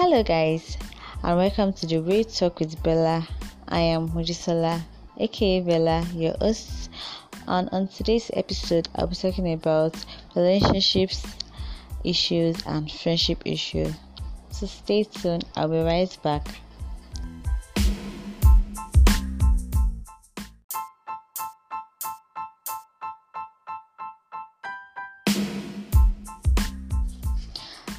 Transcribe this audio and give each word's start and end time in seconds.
Hello, 0.00 0.22
guys, 0.22 0.78
and 1.24 1.36
welcome 1.36 1.72
to 1.72 1.84
the 1.84 1.98
Real 2.00 2.22
Talk 2.22 2.60
with 2.60 2.80
Bella. 2.84 3.26
I 3.66 3.80
am 3.80 4.08
Mojisola, 4.10 4.80
aka 5.18 5.60
Bella, 5.60 6.06
your 6.14 6.36
host. 6.40 6.88
And 7.48 7.68
on 7.70 7.88
today's 7.88 8.30
episode, 8.32 8.88
I'll 8.94 9.08
be 9.08 9.16
talking 9.16 9.52
about 9.52 9.96
relationships 10.36 11.26
issues 12.04 12.64
and 12.64 12.88
friendship 12.88 13.42
issues. 13.44 13.92
So 14.52 14.68
stay 14.68 15.02
tuned, 15.02 15.44
I'll 15.56 15.66
be 15.66 15.80
right 15.80 16.16
back. 16.22 16.46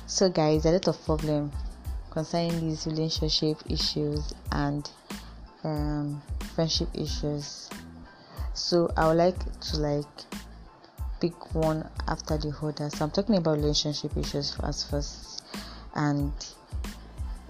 So, 0.07 0.29
guys, 0.29 0.63
a 0.63 0.71
lot 0.71 0.87
of 0.87 1.05
problem 1.05 1.51
concerning 2.11 2.69
these 2.69 2.85
relationship 2.87 3.57
issues 3.69 4.33
and 4.51 4.89
um, 5.63 6.21
friendship 6.55 6.89
issues. 6.93 7.69
So, 8.53 8.91
I 8.97 9.07
would 9.07 9.17
like 9.17 9.59
to 9.61 9.77
like 9.77 10.05
pick 11.21 11.55
one 11.55 11.87
after 12.07 12.37
the 12.37 12.53
other. 12.61 12.89
So, 12.89 13.05
I'm 13.05 13.11
talking 13.11 13.35
about 13.35 13.57
relationship 13.57 14.15
issues 14.17 14.55
first, 14.55 14.89
first, 14.89 15.43
and 15.95 16.33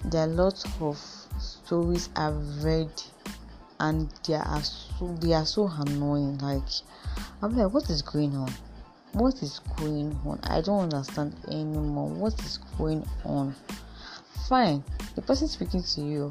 there 0.06 0.24
are 0.24 0.28
lots 0.28 0.66
of 0.80 0.98
stories 1.40 2.10
I've 2.16 2.64
read, 2.64 2.92
and 3.80 4.10
they 4.28 4.36
are 4.36 4.62
so 4.64 5.18
they 5.20 5.34
are 5.34 5.46
so 5.46 5.68
annoying. 5.68 6.38
Like, 6.40 6.64
I'm 7.42 7.56
like, 7.58 7.74
what 7.74 7.90
is 7.90 8.02
going 8.02 8.36
on? 8.36 8.52
what 9.14 9.42
is 9.42 9.60
going 9.78 10.18
on 10.24 10.40
i 10.44 10.62
don't 10.62 10.82
understand 10.94 11.36
anymore 11.48 12.10
what 12.10 12.34
is 12.42 12.60
going 12.78 13.04
on 13.26 13.56
fine. 14.50 14.84
The 15.16 15.22
person 15.22 15.48
speaking 15.48 15.84
to 15.84 16.02
you 16.02 16.30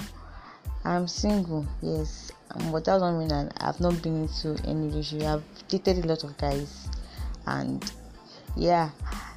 i'm 0.84 1.08
single 1.08 1.66
yes 1.83 2.33
um, 2.52 2.72
but 2.72 2.84
that 2.84 2.98
doesn't 2.98 3.19
mean 3.19 3.28
that 3.28 3.52
i've 3.60 3.80
not 3.80 4.00
been 4.02 4.22
into 4.22 4.56
any 4.66 4.86
relationship. 4.86 5.28
I've 5.28 5.69
dated 5.69 6.05
a 6.05 6.08
lot 6.08 6.25
of 6.25 6.36
guys 6.38 6.88
and 7.47 7.84
yeah 8.56 8.91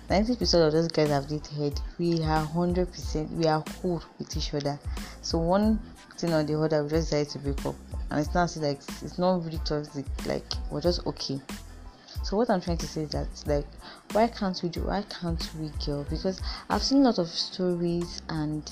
90% 0.10 0.68
of 0.68 0.74
those 0.74 0.88
guys 0.90 1.10
i've 1.12 1.28
dated 1.28 1.80
we 1.98 2.22
are 2.24 2.46
100% 2.48 3.32
we 3.32 3.46
are 3.48 3.64
cool 3.82 4.04
with 4.20 4.36
each 4.36 4.54
other. 4.54 4.80
So 5.22 5.38
one 5.38 5.80
thing 6.18 6.34
or 6.34 6.44
the 6.44 6.60
other 6.60 6.84
we 6.84 6.90
just 6.90 7.10
decided 7.10 7.30
to 7.30 7.40
break 7.40 7.66
up. 7.66 7.76
And 8.10 8.20
it's 8.20 8.34
not 8.34 8.56
like 8.58 8.82
it's 9.02 9.18
not 9.18 9.44
really 9.46 9.60
toxic 9.66 10.06
like 10.26 10.46
we're 10.70 10.82
just 10.82 11.06
okay 11.08 11.40
so 12.24 12.38
what 12.38 12.50
i'm 12.50 12.62
trying 12.62 12.78
to 12.78 12.88
say 12.88 13.02
is 13.02 13.10
that 13.10 13.28
like 13.46 13.66
why 14.12 14.28
can't 14.28 14.62
we 14.64 14.70
do 14.70 14.82
why 14.82 15.04
can't 15.04 15.50
we 15.60 15.70
girl 15.86 16.06
because 16.10 16.42
i've 16.70 16.84
seen 16.84 17.00
a 17.00 17.02
lot 17.02 17.18
of 17.18 17.28
stories 17.28 18.22
and 18.30 18.72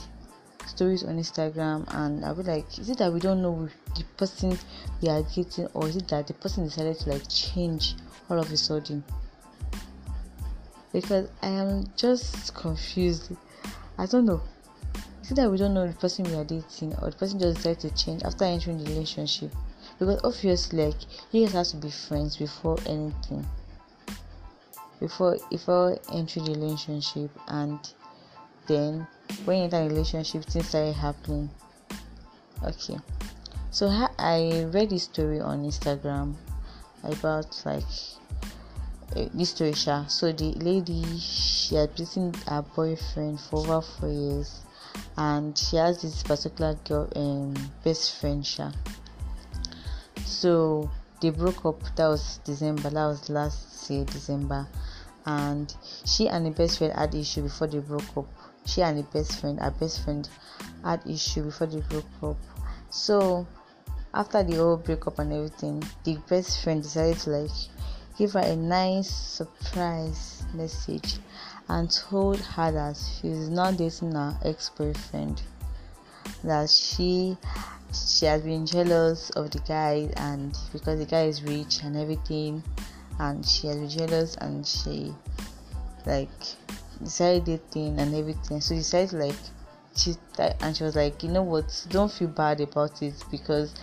stories 0.68 1.04
on 1.04 1.18
instagram 1.18 1.86
and 1.96 2.24
i'll 2.24 2.36
be 2.36 2.44
like 2.44 2.78
is 2.78 2.90
it 2.90 2.98
that 2.98 3.12
we 3.12 3.20
don't 3.20 3.42
know 3.42 3.68
the 3.96 4.04
person 4.18 4.58
we 5.02 5.10
are 5.10 5.24
dating 5.24 5.68
or 5.74 5.88
is 5.88 5.96
it 5.96 6.08
that 6.08 6.28
the 6.28 6.34
person 6.34 6.66
decided 6.66 6.98
to 6.98 7.10
like 7.10 7.28
change 7.28 7.96
all 8.30 8.40
of 8.40 8.52
a 8.52 8.58
sudden? 8.58 9.04
Because 10.94 11.30
i 11.42 11.48
am 11.48 11.86
just 11.96 12.54
confused. 12.56 13.32
I 13.98 14.06
don't 14.06 14.26
know. 14.26 14.42
Is 15.24 15.32
it 15.32 15.36
that 15.36 15.52
we 15.52 15.58
don't 15.58 15.74
know 15.74 15.88
the 15.88 15.94
person 15.94 16.26
we 16.26 16.36
are 16.36 16.44
dating 16.44 16.96
or 17.02 17.12
the 17.12 17.18
person 17.18 17.40
just 17.40 17.58
decided 17.58 17.80
to 17.82 17.92
change 17.92 18.24
after 18.24 18.46
entering 18.46 18.84
the 18.84 18.90
relationship 18.90 19.52
because 20.00 20.22
obviously 20.24 20.86
like 20.86 20.96
you 21.32 21.44
guys 21.44 21.54
have 21.54 21.68
to 21.68 21.78
be 21.78 21.92
friends 21.92 22.38
before 22.38 22.78
anything. 22.86 23.46
Before 25.00 25.38
before 25.50 26.00
entering 26.14 26.46
the 26.46 26.52
relationship 26.54 27.32
and 27.48 27.80
then 28.68 29.06
when 29.46 29.58
you 29.58 29.64
enter 29.66 29.84
the 29.84 29.90
relationship 29.90 30.46
things 30.46 30.70
started 30.70 30.96
happening. 30.96 31.50
Okay. 32.64 32.98
So 33.72 33.88
i 34.18 34.66
read 34.74 34.90
this 34.90 35.04
story 35.04 35.40
on 35.40 35.64
instagram 35.64 36.34
about 37.04 37.62
like 37.66 37.84
uh, 39.16 39.26
this 39.34 39.52
story 39.52 39.74
sha. 39.74 40.06
so 40.08 40.32
the 40.32 40.52
lady 40.54 41.04
she 41.20 41.76
had 41.76 41.96
been 41.96 42.06
seeing 42.06 42.34
her 42.48 42.64
boyfriend 42.76 43.40
for 43.40 43.60
over 43.60 43.82
four 43.82 44.10
years 44.10 44.62
and 45.18 45.58
she 45.58 45.76
has 45.76 46.02
this 46.02 46.24
particular 46.24 46.74
girl 46.84 47.08
um 47.16 47.54
best 47.84 48.20
friend 48.20 48.46
sha 48.46 48.72
so 50.30 50.90
they 51.22 51.32
broke 51.32 51.66
up. 51.66 51.82
That 51.96 52.08
was 52.08 52.40
december. 52.46 52.90
That 52.90 53.06
was 53.06 53.30
last 53.30 53.90
year 53.90 54.06
december. 54.06 54.68
And 55.26 55.74
she 56.06 56.28
and 56.30 56.46
the 56.46 56.52
best 56.52 56.78
friend 56.78 56.94
had 56.94 57.14
issue 57.14 57.44
before 57.44 57.68
they 57.68 57.80
broke 57.80 58.18
up. 58.18 58.28
She 58.66 58.82
and 58.82 58.98
the 58.98 59.04
best 59.04 59.40
friend 59.40 59.60
her 59.60 59.72
best 59.72 60.04
friend 60.04 60.28
had 60.84 61.02
issue 61.06 61.44
before 61.44 61.68
they 61.68 61.82
broke 61.82 62.06
up. 62.24 62.38
So 62.90 63.48
after 64.14 64.44
the 64.44 64.56
whole 64.56 64.78
breakup 64.78 65.20
and 65.20 65.34
everything 65.34 65.84
the 66.04 66.18
best 66.30 66.64
friend 66.64 66.82
decided 66.82 67.20
to 67.20 67.30
like 67.32 67.52
give 68.18 68.34
her 68.34 68.40
a 68.40 68.56
nice 68.56 69.10
surprise 69.10 70.44
message 70.54 71.18
and 71.68 71.92
told 71.92 72.40
her 72.40 72.72
that 72.72 72.98
she's 72.98 73.50
not 73.50 73.78
dating 73.78 74.14
her 74.14 74.38
ex-boyfriend. 74.44 75.42
That 76.44 76.70
she 76.70 77.38
she 77.94 78.26
has 78.26 78.42
been 78.44 78.66
jealous 78.66 79.30
of 79.32 79.50
the 79.52 79.60
guy 79.60 80.10
and 80.18 80.56
because 80.72 81.00
the 81.00 81.06
guy 81.06 81.24
is 81.24 81.44
rich 81.44 81.82
and 81.84 81.98
everything 81.98 82.64
and 83.20 83.46
she 83.46 83.68
has 83.68 83.78
been 83.78 83.90
jealous 83.90 84.36
and 84.38 84.66
she 84.66 85.14
like 86.06 86.30
decided 87.04 87.46
dating 87.46 88.00
and 88.00 88.14
everything. 88.14 88.62
So 88.62 88.76
she 88.76 88.80
decided 88.80 89.14
like 89.14 89.36
she 89.96 90.16
and 90.38 90.76
she 90.76 90.84
was 90.84 90.96
like 90.96 91.24
you 91.24 91.30
know 91.30 91.44
what? 91.44 91.86
Don't 91.90 92.12
feel 92.12 92.28
bad 92.28 92.62
about 92.62 93.02
it 93.02 93.14
because 93.32 93.74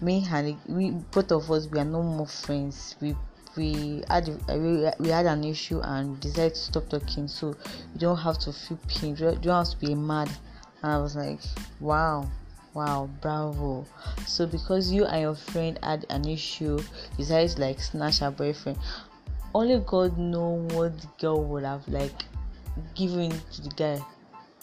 me 0.00 0.26
and 0.30 0.56
we 0.66 0.90
both 0.90 1.30
of 1.30 1.50
us 1.50 1.66
we 1.68 1.78
are 1.78 1.84
no 1.84 2.02
more 2.02 2.26
friends. 2.26 2.96
We 3.00 3.14
we 3.56 4.02
had 4.08 4.28
we, 4.48 4.90
we 4.98 5.08
had 5.08 5.26
an 5.26 5.44
issue 5.44 5.80
and 5.80 6.18
decided 6.20 6.54
to 6.54 6.60
stop 6.60 6.88
talking. 6.88 7.28
So 7.28 7.48
you 7.48 7.98
don't 7.98 8.18
have 8.18 8.38
to 8.40 8.52
feel 8.52 8.78
pain. 8.88 9.16
You 9.16 9.32
don't 9.32 9.66
have 9.66 9.70
to 9.70 9.76
be 9.78 9.94
mad. 9.94 10.30
And 10.82 10.92
i 10.92 10.96
was 10.96 11.14
like 11.14 11.40
wow 11.78 12.26
wow 12.74 13.08
bravo. 13.20 13.86
So 14.26 14.46
because 14.46 14.92
you 14.92 15.04
and 15.04 15.22
your 15.22 15.34
friend 15.34 15.78
had 15.82 16.06
an 16.10 16.28
issue 16.28 16.78
you 16.78 17.24
decided 17.24 17.56
to 17.56 17.60
like 17.60 17.80
snatch 17.80 18.18
her 18.18 18.30
boyfriend 18.30 18.78
only 19.54 19.78
god 19.80 20.16
know 20.16 20.66
what 20.70 20.96
the 21.00 21.08
girl 21.18 21.42
would 21.42 21.64
have 21.64 21.86
like 21.88 22.24
given 22.94 23.30
to 23.52 23.62
the 23.62 23.70
guy. 23.70 24.00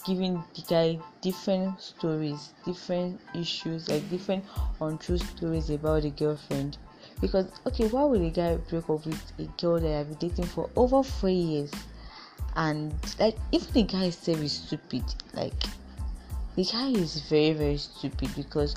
Giving 0.06 0.42
the 0.54 0.62
guy 0.62 0.98
different 1.20 1.80
stories 1.80 2.54
different 2.64 3.20
issues 3.34 3.88
like 3.88 4.08
different 4.08 4.44
untrue 4.80 5.18
stories 5.18 5.68
about 5.68 6.02
the 6.02 6.10
girlfriend. 6.10 6.78
Because 7.20 7.50
okay 7.66 7.88
why 7.88 8.04
would 8.04 8.22
a 8.22 8.30
guy 8.30 8.56
break 8.56 8.88
up 8.88 9.04
with 9.04 9.32
a 9.38 9.44
girl 9.60 9.78
that 9.78 10.00
i've 10.00 10.08
been 10.08 10.30
dating 10.30 10.46
for 10.46 10.70
over 10.76 11.02
four 11.02 11.28
years? 11.30 11.70
And 12.56 12.94
like 13.18 13.36
if 13.52 13.70
the 13.72 13.82
guy 13.82 14.04
itself 14.04 14.38
is 14.38 14.52
stupid 14.52 15.04
like 15.34 15.52
the 16.58 16.64
guy 16.64 16.88
is 16.88 17.20
very 17.28 17.52
very 17.52 17.76
stupid 17.76 18.28
because 18.34 18.74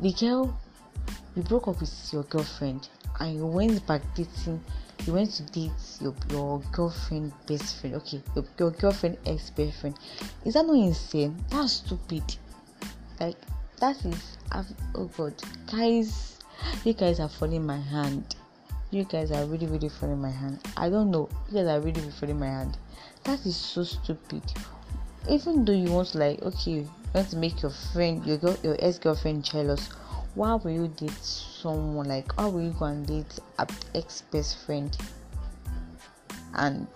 the 0.00 0.10
girl 0.14 0.58
you 1.36 1.42
broke 1.42 1.68
up 1.68 1.78
with 1.78 2.10
your 2.10 2.22
girlfriend 2.22 2.88
and 3.18 3.36
you 3.36 3.46
went 3.46 3.86
back 3.86 4.00
dating 4.14 4.58
you 5.04 5.12
went 5.12 5.30
to 5.30 5.42
date 5.52 5.70
your, 6.00 6.14
your 6.30 6.58
girlfriend 6.72 7.34
best 7.46 7.78
friend. 7.78 7.96
Okay 7.96 8.22
your, 8.34 8.44
your 8.58 8.70
girlfriend 8.70 9.18
ex 9.26 9.50
boyfriend 9.50 9.94
is 10.46 10.54
that 10.54 10.64
not 10.64 10.72
insane? 10.72 11.36
That's 11.50 11.74
stupid. 11.74 12.24
Like 13.20 13.36
that 13.78 14.02
is 14.06 14.38
oh 14.94 15.04
god. 15.18 15.34
Guys 15.70 16.38
you 16.86 16.94
guys 16.94 17.20
are 17.20 17.28
falling 17.28 17.66
my 17.66 17.78
hand. 17.78 18.36
You 18.90 19.04
guys 19.04 19.32
are 19.32 19.44
really 19.44 19.66
really 19.66 19.90
falling 19.90 20.22
my 20.22 20.30
hand. 20.30 20.60
I 20.78 20.88
don't 20.88 21.10
know. 21.10 21.28
You 21.50 21.58
guys 21.58 21.66
are 21.66 21.80
really, 21.80 22.00
really 22.00 22.12
falling 22.12 22.40
my 22.40 22.46
hand. 22.46 22.78
That 23.24 23.44
is 23.44 23.54
so 23.54 23.84
stupid 23.84 24.42
even 25.28 25.64
though 25.64 25.72
you 25.72 25.90
want 25.90 26.14
like 26.14 26.40
okay 26.42 26.86
want 27.14 27.28
to 27.28 27.36
make 27.36 27.62
your 27.62 27.72
friend 27.92 28.24
your 28.24 28.36
girl 28.38 28.56
your 28.62 28.76
ex-girlfriend 28.80 29.44
jealous 29.44 29.88
why 30.34 30.54
will 30.54 30.70
you 30.70 30.88
date 30.88 31.10
someone 31.22 32.08
like 32.08 32.36
why 32.38 32.46
will 32.46 32.62
you 32.62 32.70
go 32.78 32.84
and 32.86 33.06
date 33.06 33.38
an 33.58 33.66
ex-best 33.94 34.64
friend? 34.64 34.96
And 36.54 36.86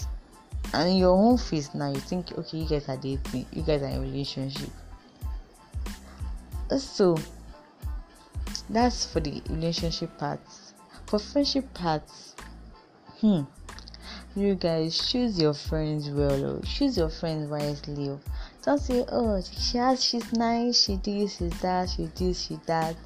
and 0.73 0.99
your 0.99 1.17
own 1.17 1.39
face 1.39 1.75
now 1.75 1.91
you 1.91 2.01
think 2.01 2.37
okay 2.39 2.59
you 2.59 2.69
guys 2.69 2.89
are 2.89 2.97
dating 2.97 3.47
you 3.53 3.63
guys 3.63 3.83
are 3.83 3.89
in 3.89 4.03
relationship. 4.03 4.71
So 6.79 7.17
that's 8.71 9.05
for 9.05 9.21
the 9.21 9.43
relationship 9.51 10.17
parts 10.17 10.73
for 11.07 11.19
friendship 11.19 11.73
parts 11.75 12.35
hmm 13.21 13.43
you 14.37 14.57
guys 14.57 14.99
choose 14.99 15.39
your 15.39 15.55
friends 15.55 16.11
well 16.11 16.45
oh. 16.45 16.61
choose 16.67 16.97
your 16.97 17.09
friends 17.09 17.49
wisely 17.49 18.09
oh. 18.09 18.21
don't 18.65 18.81
say 18.81 19.05
oh 19.13 19.41
she 19.41 19.79
has 19.79 20.03
she's 20.03 20.33
nice 20.33 20.85
she 20.85 20.97
this 20.97 21.37
she 21.37 21.47
that 21.63 21.89
she 21.89 22.07
this 22.17 22.43
she 22.43 22.59
that. 22.67 22.97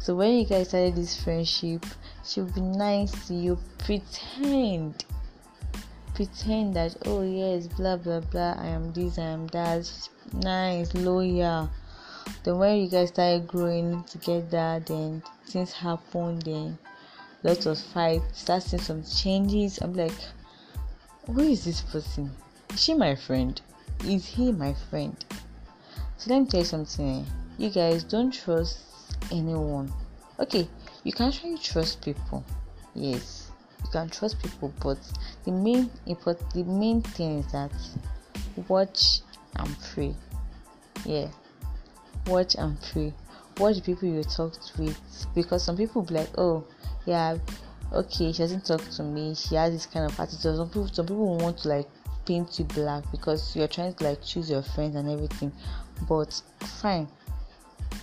So 0.00 0.16
when 0.16 0.32
you 0.32 0.44
guys 0.44 0.68
started 0.68 0.96
this 0.96 1.22
friendship 1.22 1.86
she'll 2.24 2.46
be 2.46 2.60
nice 2.60 3.28
to 3.28 3.34
you. 3.34 3.58
Pretend. 3.78 5.04
Pretend 6.14 6.74
that 6.74 6.96
oh 7.06 7.22
yes 7.22 7.68
blah 7.68 7.96
blah 7.96 8.20
blah 8.20 8.54
i 8.58 8.66
am 8.66 8.92
this 8.92 9.16
i 9.16 9.22
am 9.22 9.46
that. 9.48 9.88
Nice 10.32 10.92
loyal. 10.94 11.70
Then 12.42 12.58
when 12.58 12.78
you 12.78 12.88
guys 12.88 13.10
start 13.10 13.46
growing 13.46 14.02
together 14.04 14.82
then 14.84 15.22
things 15.46 15.72
happen 15.72 16.40
then 16.40 16.78
lots 17.44 17.66
of 17.66 17.78
fight 17.78 18.22
starting 18.32 18.80
some 18.80 19.04
changes. 19.04 19.78
I'm 19.78 19.94
like 19.94 20.12
who 21.26 21.40
is 21.40 21.64
this 21.64 21.80
person? 21.80 22.30
Is 22.72 22.82
she 22.82 22.94
my 22.94 23.14
friend? 23.14 23.60
Is 24.04 24.26
he 24.26 24.52
my 24.52 24.74
friend? 24.90 25.16
So 26.16 26.32
let 26.32 26.40
me 26.40 26.46
tell 26.46 26.60
you 26.60 26.66
something 26.66 27.20
eh? 27.20 27.24
you 27.58 27.70
guys 27.70 28.04
don't 28.04 28.32
trust 28.32 28.80
anyone. 29.30 29.92
Okay 30.38 30.68
you 31.04 31.12
can 31.12 31.28
actually 31.28 31.58
trust 31.58 32.02
people 32.02 32.44
yes. 32.94 33.50
You 33.84 33.90
can 33.90 34.08
trust 34.08 34.42
people 34.42 34.72
but 34.82 34.98
the 35.44 35.52
main 35.52 35.90
important 36.06 36.50
the 36.54 36.64
main 36.64 37.02
thing 37.02 37.40
is 37.40 37.52
that 37.52 37.72
watch 38.68 39.20
and 39.56 39.76
pray. 39.80 40.14
Yeah 41.04 41.28
watch 42.26 42.54
and 42.56 42.80
pray. 42.80 43.12
Watch 43.58 43.82
people 43.84 44.08
you 44.08 44.24
talk 44.24 44.54
with 44.78 45.26
because 45.34 45.64
some 45.64 45.76
people 45.76 46.02
be 46.02 46.14
like 46.14 46.30
oh 46.38 46.64
yeah 47.06 47.36
okay 47.94 48.32
she 48.32 48.38
doesn't 48.38 48.66
talk 48.66 48.82
to 48.90 49.02
me. 49.02 49.34
She 49.34 49.54
has 49.54 49.72
this 49.72 49.86
kind 49.86 50.10
of 50.10 50.18
attitude. 50.18 50.56
Some 50.56 50.68
people 50.68 50.88
some 50.88 51.06
people 51.06 51.36
want 51.38 51.58
to 51.58 51.68
like 51.68 51.88
paint 52.26 52.58
you 52.58 52.64
black 52.64 53.04
because 53.10 53.54
you're 53.54 53.68
trying 53.68 53.94
to 53.94 54.04
like 54.04 54.22
choose 54.22 54.50
your 54.50 54.62
friends 54.62 54.96
and 54.96 55.08
everything. 55.08 55.52
But 56.08 56.40
fine. 56.60 57.08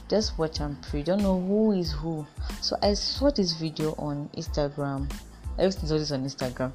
Just 0.10 0.38
watch 0.38 0.60
and 0.60 0.82
pray. 0.84 1.04
Don't 1.04 1.22
know 1.22 1.40
who 1.40 1.74
is 1.74 1.92
who. 1.92 2.26
So 2.62 2.78
i 2.82 2.94
saw 2.94 3.32
this 3.32 3.54
video 3.54 3.94
on 3.98 4.30
instagram. 4.36 5.12
Everything's 5.60 5.92
always 5.92 6.12
on 6.12 6.24
instagram. 6.24 6.72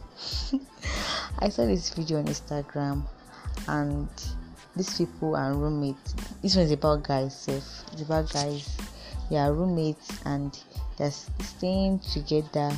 I 1.38 1.48
saw 1.48 1.66
this 1.66 1.90
video 1.90 2.19
on 2.19 2.26
instagram 2.26 3.02
and 3.69 4.08
these 4.74 4.98
people 4.98 5.36
are 5.36 5.54
roommates. 5.54 6.14
This 6.42 6.56
one 6.56 6.66
is 6.66 6.72
about 6.72 7.04
guys 7.04 7.38
safe 7.38 7.64
it's 7.92 8.02
about 8.02 8.30
guys. 8.32 8.76
They 9.30 9.36
are 9.36 9.52
roommates 9.52 10.20
and 10.24 10.58
they're 10.98 11.10
staying 11.10 12.00
together 12.00 12.70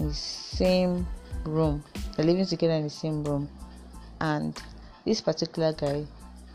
in 0.00 0.08
the 0.08 0.14
same 0.14 1.06
room. 1.44 1.84
They're 2.16 2.26
living 2.26 2.46
together 2.46 2.74
in 2.74 2.84
the 2.84 2.90
same 2.90 3.22
room. 3.22 3.48
And 4.20 4.60
this 5.04 5.20
particular 5.20 5.72
guy 5.72 6.04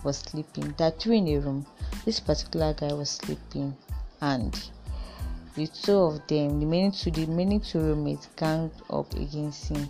was 0.04 0.18
sleeping. 0.18 0.74
There 0.78 0.88
are 0.88 0.92
three 0.92 1.20
in 1.20 1.28
a 1.28 1.38
room. 1.38 1.66
This 2.04 2.20
particular 2.20 2.74
guy 2.74 2.94
was 2.94 3.10
sleeping. 3.10 3.76
And 4.22 4.54
the 5.56 5.68
two 5.68 5.98
of 5.98 6.28
them 6.28 6.60
the 6.60 6.66
remaining 6.66 6.92
two 6.92 7.12
the 7.12 7.26
remaining 7.26 7.62
two 7.62 7.80
roommates 7.80 8.28
ganged 8.36 8.72
up 8.90 9.14
against 9.14 9.70
him. 9.70 9.90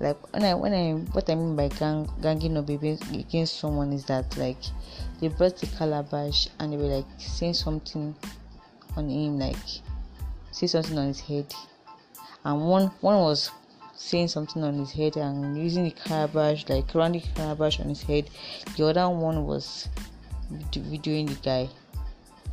Like 0.00 0.16
when 0.32 0.44
I 0.44 0.54
when 0.54 0.72
I 0.72 0.92
what 1.12 1.30
I 1.30 1.34
mean 1.34 1.54
by 1.54 1.68
gang 1.68 2.10
ganging 2.20 2.56
up 2.56 2.68
against 2.68 3.60
someone 3.60 3.92
is 3.92 4.04
that 4.06 4.36
like 4.36 4.58
they 5.20 5.28
brought 5.28 5.58
the 5.58 5.66
calabash 5.66 6.48
and 6.58 6.72
they 6.72 6.76
were 6.76 6.96
like 6.96 7.06
saying 7.18 7.54
something 7.54 8.16
on 8.96 9.08
him 9.08 9.38
like 9.38 9.56
say 10.50 10.66
something 10.66 10.98
on 10.98 11.08
his 11.08 11.20
head 11.20 11.54
and 12.44 12.68
one 12.68 12.86
one 13.00 13.16
was 13.16 13.50
saying 13.94 14.28
something 14.28 14.62
on 14.62 14.74
his 14.78 14.92
head 14.92 15.16
and 15.16 15.58
using 15.58 15.84
the 15.84 15.90
calabash 15.90 16.68
like 16.68 16.94
running 16.94 17.20
the 17.20 17.28
calabash 17.34 17.80
on 17.80 17.88
his 17.88 18.02
head 18.02 18.28
the 18.76 18.86
other 18.86 19.08
one 19.08 19.46
was 19.46 19.88
videoing 20.52 21.28
the 21.28 21.34
guy 21.42 21.68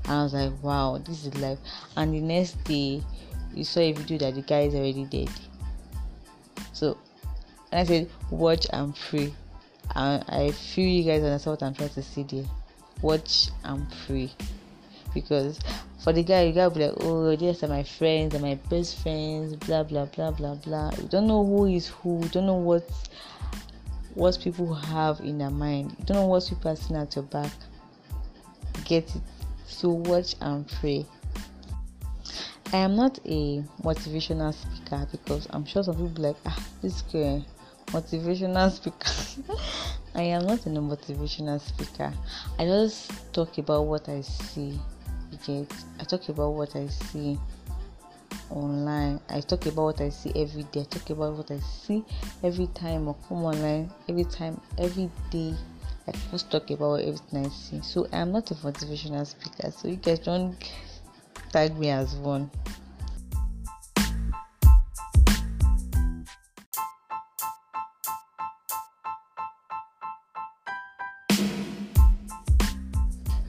and 0.06 0.14
I 0.14 0.24
was 0.24 0.34
like 0.34 0.52
wow 0.62 0.98
this 0.98 1.26
is 1.26 1.36
life 1.36 1.60
and 1.96 2.14
the 2.14 2.22
next 2.22 2.64
day 2.66 3.02
you 3.54 3.64
saw 3.64 3.80
a 3.80 3.92
video 3.94 4.18
that 4.20 4.36
the 4.36 4.42
guy 4.42 4.62
is 4.62 4.76
already 4.76 5.06
dead 5.06 5.30
so 6.74 6.98
I 7.72 7.84
said, 7.84 8.10
watch 8.30 8.68
and 8.72 8.96
pray. 8.96 9.34
And 9.96 10.24
I 10.30 10.52
feel 10.52 10.88
you 10.88 11.04
guys 11.04 11.24
understand 11.24 11.54
what 11.54 11.64
I'm 11.64 11.74
trying 11.74 11.90
to 11.90 12.04
say 12.04 12.24
there. 12.24 12.46
Watch 13.02 13.50
and 13.64 13.86
pray. 14.06 14.32
Because 15.14 15.60
for 16.04 16.14
the 16.14 16.24
guy, 16.24 16.44
you 16.44 16.54
gotta 16.54 16.74
be 16.74 16.88
like, 16.88 16.96
oh, 17.02 17.36
these 17.36 17.64
are 17.64 17.68
my 17.68 17.84
friends, 17.84 18.32
they're 18.32 18.42
my 18.42 18.56
best 18.70 19.00
friends, 19.02 19.56
blah 19.56 19.84
blah 19.84 20.06
blah 20.06 20.32
blah 20.32 20.56
blah. 20.56 20.92
You 20.98 21.08
don't 21.08 21.28
know 21.28 21.46
who 21.46 21.66
is 21.66 21.88
who, 21.88 22.22
you 22.24 22.30
don't 22.30 22.46
know 22.46 22.56
what 22.56 22.90
what 24.14 24.40
people 24.42 24.74
have 24.74 25.20
in 25.20 25.38
their 25.38 25.50
mind, 25.50 25.96
you 26.00 26.06
don't 26.06 26.18
know 26.18 26.28
what 26.28 26.46
people 26.48 26.72
are 26.72 26.76
saying 26.76 27.00
at 27.00 27.16
your 27.16 27.24
back. 27.26 27.52
Get 28.86 29.16
it. 29.16 29.22
So 29.66 29.90
watch 29.90 30.36
and 30.42 30.68
pray. 30.68 31.06
I 32.74 32.78
am 32.78 32.96
not 32.96 33.20
a 33.26 33.64
motivational 33.82 34.54
speaker 34.54 35.08
because 35.12 35.48
I'm 35.52 35.66
sure 35.66 35.84
some 35.84 35.96
people 35.96 36.24
like 36.24 36.36
ah 36.46 36.68
this 36.82 37.02
girl 37.02 37.46
motivational 37.88 38.72
speaker. 38.76 39.54
I 40.16 40.24
am 40.24 40.46
not 40.46 40.66
a 40.66 40.70
motivational 40.70 41.62
speaker. 41.62 42.14
I 42.60 42.66
just 42.66 43.12
talk 43.34 43.58
about 43.58 43.86
what 43.86 44.10
I 44.10 44.22
see. 44.22 44.80
Get? 45.46 45.72
I 46.00 46.04
talk 46.04 46.30
about 46.30 46.50
what 46.52 46.76
I 46.76 46.88
see 46.88 47.40
online. 48.50 49.20
I 49.30 49.42
talk 49.42 49.66
about 49.66 49.84
what 49.84 50.02
I 50.02 50.10
see 50.10 50.32
every 50.36 50.64
day. 50.64 50.82
I 50.82 50.84
talk 50.84 51.10
about 51.10 51.34
what 51.34 51.52
I 51.52 51.60
see 51.60 52.04
every 52.44 52.68
time 52.68 53.10
I 53.10 53.14
come 53.28 53.44
online. 53.44 53.92
Every 54.08 54.26
time, 54.26 54.60
every 54.78 55.10
day. 55.32 55.54
I 56.08 56.14
just 56.32 56.50
talk 56.50 56.70
about 56.72 57.02
everything 57.02 57.46
I 57.46 57.50
see. 57.50 57.82
So 57.82 58.08
I'm 58.14 58.32
not 58.32 58.50
a 58.52 58.56
motivational 58.56 59.28
speaker. 59.28 59.72
So 59.72 59.90
you 59.90 59.98
guys 59.98 60.20
don't 60.20 60.56
tag 61.52 61.78
me 61.78 61.90
as 61.90 62.16
one. 62.16 62.50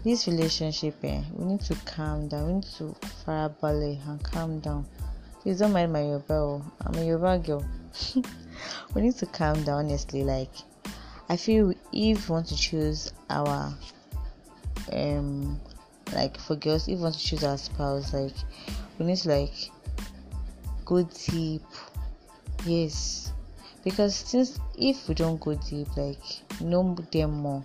This 0.09 0.27
relationship 0.27 0.95
eh, 1.05 1.21
we 1.35 1.45
need 1.45 1.61
to 1.61 1.75
calm 1.85 2.29
down. 2.29 2.47
We 2.47 2.53
need 2.55 2.65
to 2.79 2.97
ballet 3.61 4.01
and 4.07 4.23
calm 4.25 4.59
down. 4.59 4.87
Please 5.43 5.59
don't 5.59 5.75
mind 5.75 5.93
my 5.93 6.01
yoruba 6.01 6.33
oh. 6.33 6.63
i'm 6.87 6.95
a 6.95 7.39
girl. 7.39 7.63
We 8.95 9.03
need 9.03 9.17
to 9.17 9.27
calm 9.27 9.63
down 9.65 9.85
honestly. 9.85 10.25
Like 10.25 10.55
i 11.29 11.37
feel 11.37 11.75
if 11.93 12.31
we 12.31 12.33
want 12.33 12.47
to 12.47 12.57
choose 12.57 13.13
our 13.29 13.71
um 14.95 15.61
like 16.15 16.41
for 16.41 16.57
girls 16.57 16.89
if 16.89 16.97
we 16.97 17.03
want 17.03 17.15
to 17.15 17.21
choose 17.21 17.45
our 17.45 17.59
spouse 17.59 18.15
like 18.15 18.33
we 18.99 19.05
need 19.05 19.19
to 19.19 19.29
like 19.29 19.71
go 20.87 21.03
deep. 21.03 21.67
Yes. 22.65 23.31
Because 23.85 24.15
since 24.17 24.59
if 24.79 25.07
we 25.07 25.15
don't 25.15 25.39
go 25.39 25.55
deep 25.55 25.95
like 25.99 26.25
know 26.63 26.97
them 27.13 27.33
more 27.43 27.63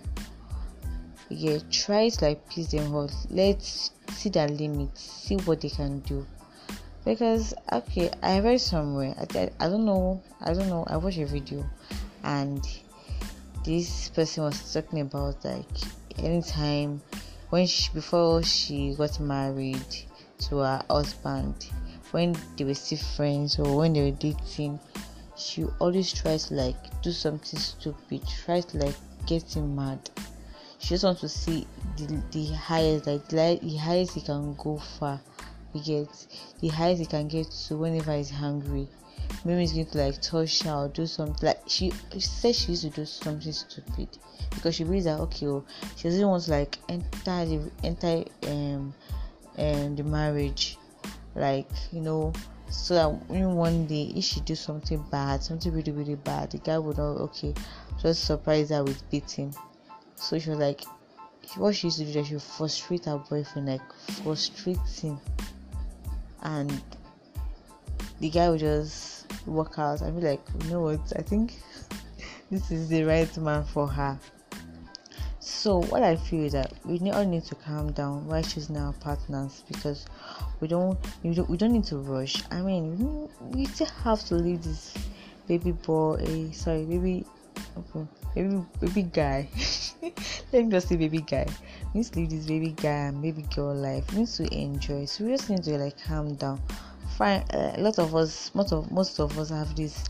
yeah 1.30 1.58
try 1.70 2.08
to 2.08 2.24
like 2.24 2.48
please 2.48 2.70
them 2.70 2.94
all 2.94 3.10
let's 3.30 3.90
see 4.12 4.28
their 4.28 4.48
limits 4.48 5.00
see 5.02 5.36
what 5.36 5.60
they 5.60 5.68
can 5.68 6.00
do. 6.00 6.26
Because 7.04 7.54
okay 7.70 8.10
i 8.22 8.40
read 8.40 8.60
somewhere 8.60 9.14
I, 9.18 9.38
I, 9.38 9.50
I 9.60 9.68
don't 9.68 9.84
know 9.84 10.22
i 10.40 10.54
don't 10.54 10.68
know 10.68 10.84
i 10.88 10.96
watched 10.96 11.18
a 11.18 11.26
video 11.26 11.64
and 12.22 12.66
this 13.64 14.08
person 14.10 14.44
was 14.44 14.72
talking 14.72 15.00
about 15.00 15.44
like 15.44 15.66
anytime 16.18 17.02
when 17.50 17.66
she 17.66 17.92
before 17.92 18.42
she 18.42 18.94
got 18.94 19.20
married 19.20 19.84
to 20.38 20.58
her 20.58 20.82
husband 20.88 21.54
when 22.10 22.34
they 22.56 22.64
were 22.64 22.74
still 22.74 22.98
friends 22.98 23.58
or 23.58 23.76
when 23.76 23.92
they 23.92 24.10
were 24.10 24.16
dating 24.16 24.78
she 25.36 25.64
always 25.78 26.12
tries 26.12 26.50
like 26.50 26.76
do 27.02 27.12
something 27.12 27.58
stupid 27.58 28.22
tries 28.44 28.74
like 28.74 28.94
getting 29.26 29.74
mad 29.74 29.98
she 30.84 30.90
just 30.90 31.04
wants 31.04 31.22
to 31.22 31.30
see 31.30 31.66
the, 31.96 32.22
the 32.32 32.52
highest 32.52 33.06
like 33.06 33.26
the 33.26 33.76
highest 33.78 34.12
he 34.12 34.20
can 34.20 34.54
go 34.56 34.76
far. 34.76 35.18
He 35.72 35.80
gets 35.80 36.28
the 36.60 36.68
highest 36.68 37.00
he 37.00 37.06
can 37.06 37.26
get 37.26 37.50
to 37.50 37.78
whenever 37.78 38.14
he's 38.14 38.28
hungry. 38.28 38.86
Maybe 39.46 39.60
he's 39.60 39.72
going 39.72 39.86
to 39.86 39.98
like 39.98 40.20
touch 40.20 40.62
her 40.64 40.74
or 40.74 40.88
do 40.88 41.06
something. 41.06 41.46
Like 41.46 41.62
she, 41.66 41.90
she 42.12 42.20
said 42.20 42.54
she 42.54 42.72
used 42.72 42.82
to 42.82 42.90
do 42.90 43.06
something 43.06 43.50
stupid 43.50 44.08
because 44.50 44.74
she 44.74 44.84
believes 44.84 45.06
that 45.06 45.20
okay 45.20 45.46
oh, 45.46 45.64
she 45.96 46.02
doesn't 46.02 46.28
want 46.28 46.42
to 46.44 46.50
like 46.50 46.76
enter 46.90 47.46
the 47.46 47.70
enter 47.82 48.24
um 48.46 48.94
um 49.56 49.96
the 49.96 50.04
marriage. 50.04 50.76
Like 51.34 51.70
you 51.92 52.02
know 52.02 52.34
so 52.68 52.92
that 52.92 53.30
when 53.30 53.54
one 53.54 53.86
day 53.86 54.12
if 54.14 54.24
she 54.24 54.40
do 54.40 54.54
something 54.54 55.02
bad 55.10 55.42
something 55.42 55.72
really 55.72 55.92
really 55.92 56.16
bad 56.16 56.50
the 56.50 56.58
guy 56.58 56.78
would 56.78 56.98
know 56.98 57.16
okay 57.20 57.54
just 58.02 58.24
surprise 58.24 58.68
her 58.68 58.84
with 58.84 59.08
beating 59.10 59.54
so 60.24 60.38
she 60.38 60.48
was 60.48 60.58
like, 60.58 60.80
what 61.56 61.74
she 61.74 61.88
used 61.88 61.98
to 61.98 62.04
do 62.06 62.12
that 62.12 62.26
she 62.26 62.34
would 62.34 62.42
frustrate 62.42 63.04
her 63.04 63.18
boyfriend, 63.18 63.68
like 63.68 63.92
frustrating, 64.22 65.20
and 66.42 66.82
the 68.20 68.30
guy 68.30 68.48
would 68.48 68.60
just 68.60 69.26
walk 69.46 69.78
out 69.78 70.00
and 70.00 70.18
be 70.18 70.26
like, 70.26 70.40
you 70.62 70.70
know 70.70 70.80
what? 70.80 71.12
I 71.16 71.20
think 71.20 71.54
this 72.50 72.70
is 72.70 72.88
the 72.88 73.04
right 73.04 73.36
man 73.36 73.64
for 73.64 73.86
her. 73.86 74.18
So 75.40 75.82
what 75.82 76.02
I 76.02 76.16
feel 76.16 76.44
is 76.44 76.52
that 76.52 76.72
we 76.86 76.98
all 77.10 77.26
need 77.26 77.44
to 77.44 77.54
calm 77.56 77.92
down 77.92 78.26
while 78.26 78.42
choosing 78.42 78.78
our 78.78 78.94
partners 78.94 79.62
because 79.68 80.06
we 80.60 80.68
don't 80.68 80.98
we 81.22 81.34
don't, 81.34 81.50
we 81.50 81.58
don't 81.58 81.72
need 81.72 81.84
to 81.84 81.98
rush. 81.98 82.42
I 82.50 82.62
mean, 82.62 83.28
we 83.40 83.66
still 83.66 83.88
have 84.02 84.24
to 84.26 84.36
leave 84.36 84.62
this 84.62 84.94
baby 85.46 85.72
boy 85.72 86.50
sorry 86.52 86.86
baby 86.86 87.26
baby 88.34 88.64
baby 88.80 89.02
guy. 89.02 89.48
Let 90.52 90.64
me 90.64 90.70
just 90.70 90.88
say 90.88 90.96
baby 90.96 91.20
guy. 91.20 91.46
You 91.92 92.00
need 92.00 92.06
to 92.06 92.20
live 92.20 92.30
this 92.30 92.46
baby 92.46 92.70
guy 92.70 93.08
and 93.08 93.22
baby 93.22 93.42
girl 93.54 93.74
life. 93.74 94.04
You 94.12 94.20
need 94.20 94.28
to 94.28 94.54
enjoy. 94.54 95.04
So 95.06 95.24
we 95.24 95.30
just 95.30 95.50
need 95.50 95.62
to 95.64 95.78
like 95.78 96.02
calm 96.02 96.34
down. 96.34 96.60
Fine 97.16 97.42
uh, 97.52 97.74
a 97.76 97.80
lot 97.80 97.98
of 97.98 98.14
us 98.14 98.54
most 98.54 98.72
of 98.72 98.90
most 98.90 99.20
of 99.20 99.38
us 99.38 99.50
have 99.50 99.74
this 99.76 100.04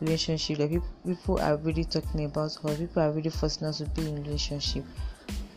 relationship 0.00 0.58
that 0.58 0.70
people, 0.70 0.88
people 1.06 1.40
are 1.40 1.56
really 1.56 1.84
talking 1.84 2.24
about 2.24 2.56
or 2.62 2.74
people 2.74 3.02
are 3.02 3.10
really 3.10 3.30
forcing 3.30 3.66
us 3.66 3.78
to 3.78 3.86
be 3.86 4.08
in 4.08 4.22
relationship. 4.22 4.84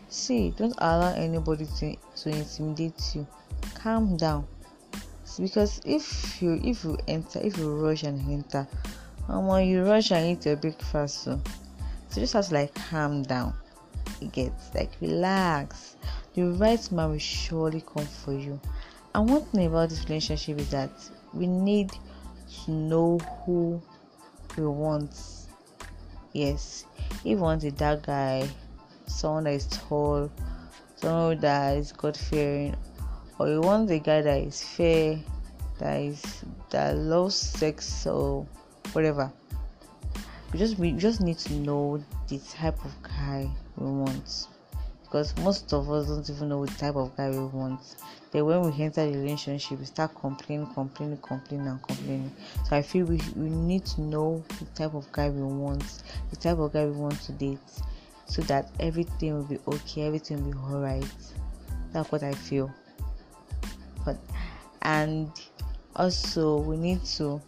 See 0.09 0.51
don't 0.51 0.75
allow 0.77 1.13
anybody 1.13 1.67
to, 1.79 1.95
to 2.17 2.29
intimidate 2.29 3.15
you. 3.15 3.27
Calm 3.75 4.17
down. 4.17 4.47
Because 5.39 5.81
if 5.83 6.41
you 6.41 6.61
if 6.63 6.83
you 6.83 6.97
enter 7.07 7.39
if 7.41 7.57
you 7.57 7.73
rush 7.73 8.03
and 8.03 8.19
enter 8.29 8.67
um, 9.29 9.47
when 9.47 9.67
you 9.67 9.83
rush 9.83 10.11
and 10.11 10.25
eat 10.25 10.45
your 10.45 10.55
breakfast 10.55 11.23
so. 11.23 11.41
So 12.09 12.21
just 12.21 12.33
have 12.33 12.47
to 12.47 12.53
like 12.53 12.75
calm 12.75 13.23
down. 13.23 13.53
It 14.21 14.31
gets 14.31 14.73
like 14.75 14.91
relax. 15.01 15.95
The 16.35 16.43
right 16.43 16.91
man 16.91 17.11
will 17.11 17.17
surely 17.17 17.81
come 17.81 18.05
for 18.05 18.33
you. 18.33 18.59
And 19.15 19.29
one 19.29 19.41
thing 19.41 19.65
about 19.65 19.89
this 19.89 20.03
relationship 20.05 20.59
is 20.59 20.69
that 20.69 20.91
we 21.33 21.47
need 21.47 21.91
to 22.65 22.71
know 22.71 23.17
who 23.45 23.81
we 24.57 24.65
want. 24.65 25.15
Yes 26.33 26.85
if 27.23 27.25
you 27.25 27.37
want 27.37 27.63
a 27.63 27.71
dark 27.71 28.05
guy 28.05 28.47
someone 29.07 29.45
that 29.45 29.53
is 29.53 29.67
tall 29.67 30.29
someone 30.95 31.39
that 31.39 31.77
is 31.77 31.91
god 31.91 32.15
fearing 32.15 32.75
or 33.39 33.47
you 33.49 33.61
want 33.61 33.89
a 33.89 33.99
guy 33.99 34.21
that 34.21 34.41
is 34.41 34.61
fair 34.63 35.19
that 35.79 36.01
is 36.01 36.43
that 36.69 36.95
loves 36.95 37.35
sex 37.35 38.05
or 38.07 38.45
whatever. 38.93 39.31
We 40.51 40.59
just 40.59 40.77
we 40.77 40.91
just 40.91 41.21
need 41.21 41.39
to 41.39 41.53
know 41.53 42.03
the 42.27 42.39
type 42.39 42.83
of 42.85 42.91
guy 43.03 43.49
we 43.77 43.89
want. 43.89 44.47
Because 45.03 45.35
most 45.37 45.71
of 45.73 45.91
us 45.91 46.07
don't 46.07 46.27
even 46.29 46.49
know 46.49 46.65
the 46.65 46.73
type 46.73 46.95
of 46.95 47.15
guy 47.15 47.29
we 47.29 47.45
want. 47.45 47.81
Then 48.31 48.45
when 48.45 48.61
we 48.61 48.83
enter 48.83 49.05
the 49.05 49.17
relationship 49.17 49.79
we 49.79 49.85
start 49.85 50.15
complaining 50.15 50.67
complaining 50.73 51.17
complaining 51.17 51.67
and 51.67 51.81
complaining. 51.83 52.31
So 52.67 52.75
i 52.75 52.81
feel 52.81 53.05
we, 53.05 53.21
we 53.35 53.49
need 53.49 53.85
to 53.85 54.01
know 54.01 54.43
the 54.59 54.65
type 54.73 54.95
of 54.95 55.11
guy 55.11 55.29
we 55.29 55.43
want 55.43 56.03
the 56.31 56.35
type 56.35 56.57
of 56.57 56.73
guy 56.73 56.85
we 56.85 56.91
want 56.91 57.21
to 57.21 57.31
date 57.33 57.59
so 58.25 58.41
that 58.43 58.71
everything 58.79 59.35
will 59.35 59.43
be 59.43 59.59
okay 59.67 60.07
everything 60.07 60.43
will 60.43 60.51
be 60.51 60.57
all 60.57 60.81
right 60.81 61.05
that's 61.91 62.11
what 62.11 62.23
i 62.23 62.33
feel. 62.33 62.73
But 64.03 64.17
and 64.81 65.31
also 65.95 66.57
we 66.57 66.75
need 66.75 67.05
to 67.17 67.39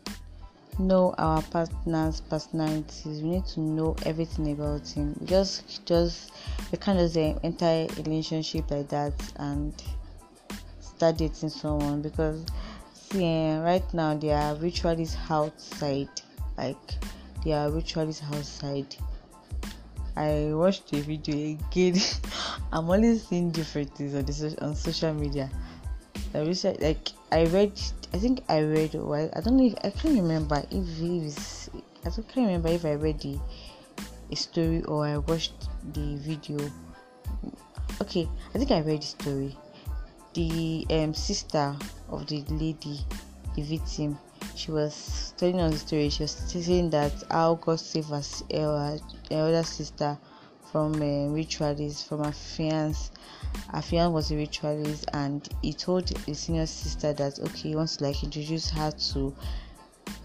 know 0.79 1.13
our 1.17 1.41
partner's 1.41 2.21
personalities. 2.21 3.21
We 3.21 3.29
need 3.29 3.45
to 3.47 3.59
know 3.59 3.95
everything 4.05 4.51
about 4.51 4.87
him. 4.87 5.15
Just 5.25 5.85
just 5.85 6.31
we 6.71 6.77
can't 6.77 6.99
just 6.99 7.17
enter 7.17 7.65
a 7.65 7.87
relationship 7.97 8.69
like 8.71 8.89
that 8.89 9.13
and 9.37 9.73
start 10.79 11.17
dating 11.17 11.49
someone 11.49 12.01
because 12.01 12.45
see 12.93 13.25
uh, 13.25 13.61
right 13.61 13.93
now 13.93 14.15
there 14.15 14.37
are 14.37 14.55
ritualists 14.55 15.17
outside. 15.29 16.09
Like 16.57 16.77
there 17.43 17.57
are 17.59 17.71
ritualists 17.71 18.23
outside. 18.33 18.95
I 20.17 20.51
watched 20.53 20.91
the 20.91 21.01
video 21.01 21.57
again. 21.57 21.99
I'm 22.71 22.89
always 22.89 23.27
seeing 23.27 23.51
different 23.51 23.93
things 23.95 24.15
on 24.15 24.25
the 24.25 24.65
on 24.65 24.75
social 24.75 25.13
media. 25.13 25.49
Like 26.33 27.11
I 27.35 27.43
read 27.47 27.73
I 28.13 28.17
think 28.17 28.45
I 28.47 28.59
read 28.59 28.93
well 28.93 29.29
I 29.35 29.41
don't 29.41 29.57
know 29.57 29.65
if 29.65 29.75
I 29.83 29.89
can't 29.89 30.15
remember 30.15 30.63
if 30.71 31.01
it's 31.01 31.69
I 32.05 32.09
don't 32.09 32.25
can't 32.29 32.47
remember 32.47 32.69
if 32.69 32.85
I 32.85 32.93
read 32.93 33.19
the 33.19 33.37
a 34.31 34.35
story 34.37 34.83
or 34.83 35.05
I 35.05 35.17
watched 35.17 35.67
the 35.91 36.15
video. 36.15 36.57
Okay, 38.01 38.29
I 38.53 38.57
think 38.57 38.71
I 38.71 38.79
read 38.79 39.01
the 39.01 39.05
story. 39.05 39.57
The 40.33 40.87
um, 40.89 41.13
sister 41.13 41.75
of 42.07 42.25
the 42.27 42.41
lady, 42.51 43.01
the 43.53 43.63
victim, 43.63 44.17
she 44.55 44.71
was 44.71 45.33
telling 45.35 45.59
us 45.59 45.73
the 45.73 45.79
story. 45.79 46.09
She 46.09 46.23
was 46.23 46.31
saying 46.31 46.89
that 46.91 47.11
how 47.29 47.55
God 47.55 47.81
saved 47.81 48.11
her, 48.11 48.97
elder 49.29 49.63
sister 49.63 50.17
from 50.71 51.01
a 51.01 51.29
ritualist, 51.29 52.07
from 52.07 52.21
a 52.21 52.31
fiance. 52.31 53.11
Her 53.71 53.81
fiance 53.81 54.13
was 54.13 54.31
a 54.31 54.35
ritualist, 54.35 55.05
and 55.13 55.47
he 55.61 55.73
told 55.73 56.09
his 56.25 56.39
senior 56.39 56.65
sister 56.65 57.13
that 57.13 57.39
okay, 57.39 57.69
he 57.69 57.75
wants 57.75 57.97
to 57.97 58.05
like 58.05 58.23
introduce 58.23 58.69
her 58.71 58.91
to 58.91 59.35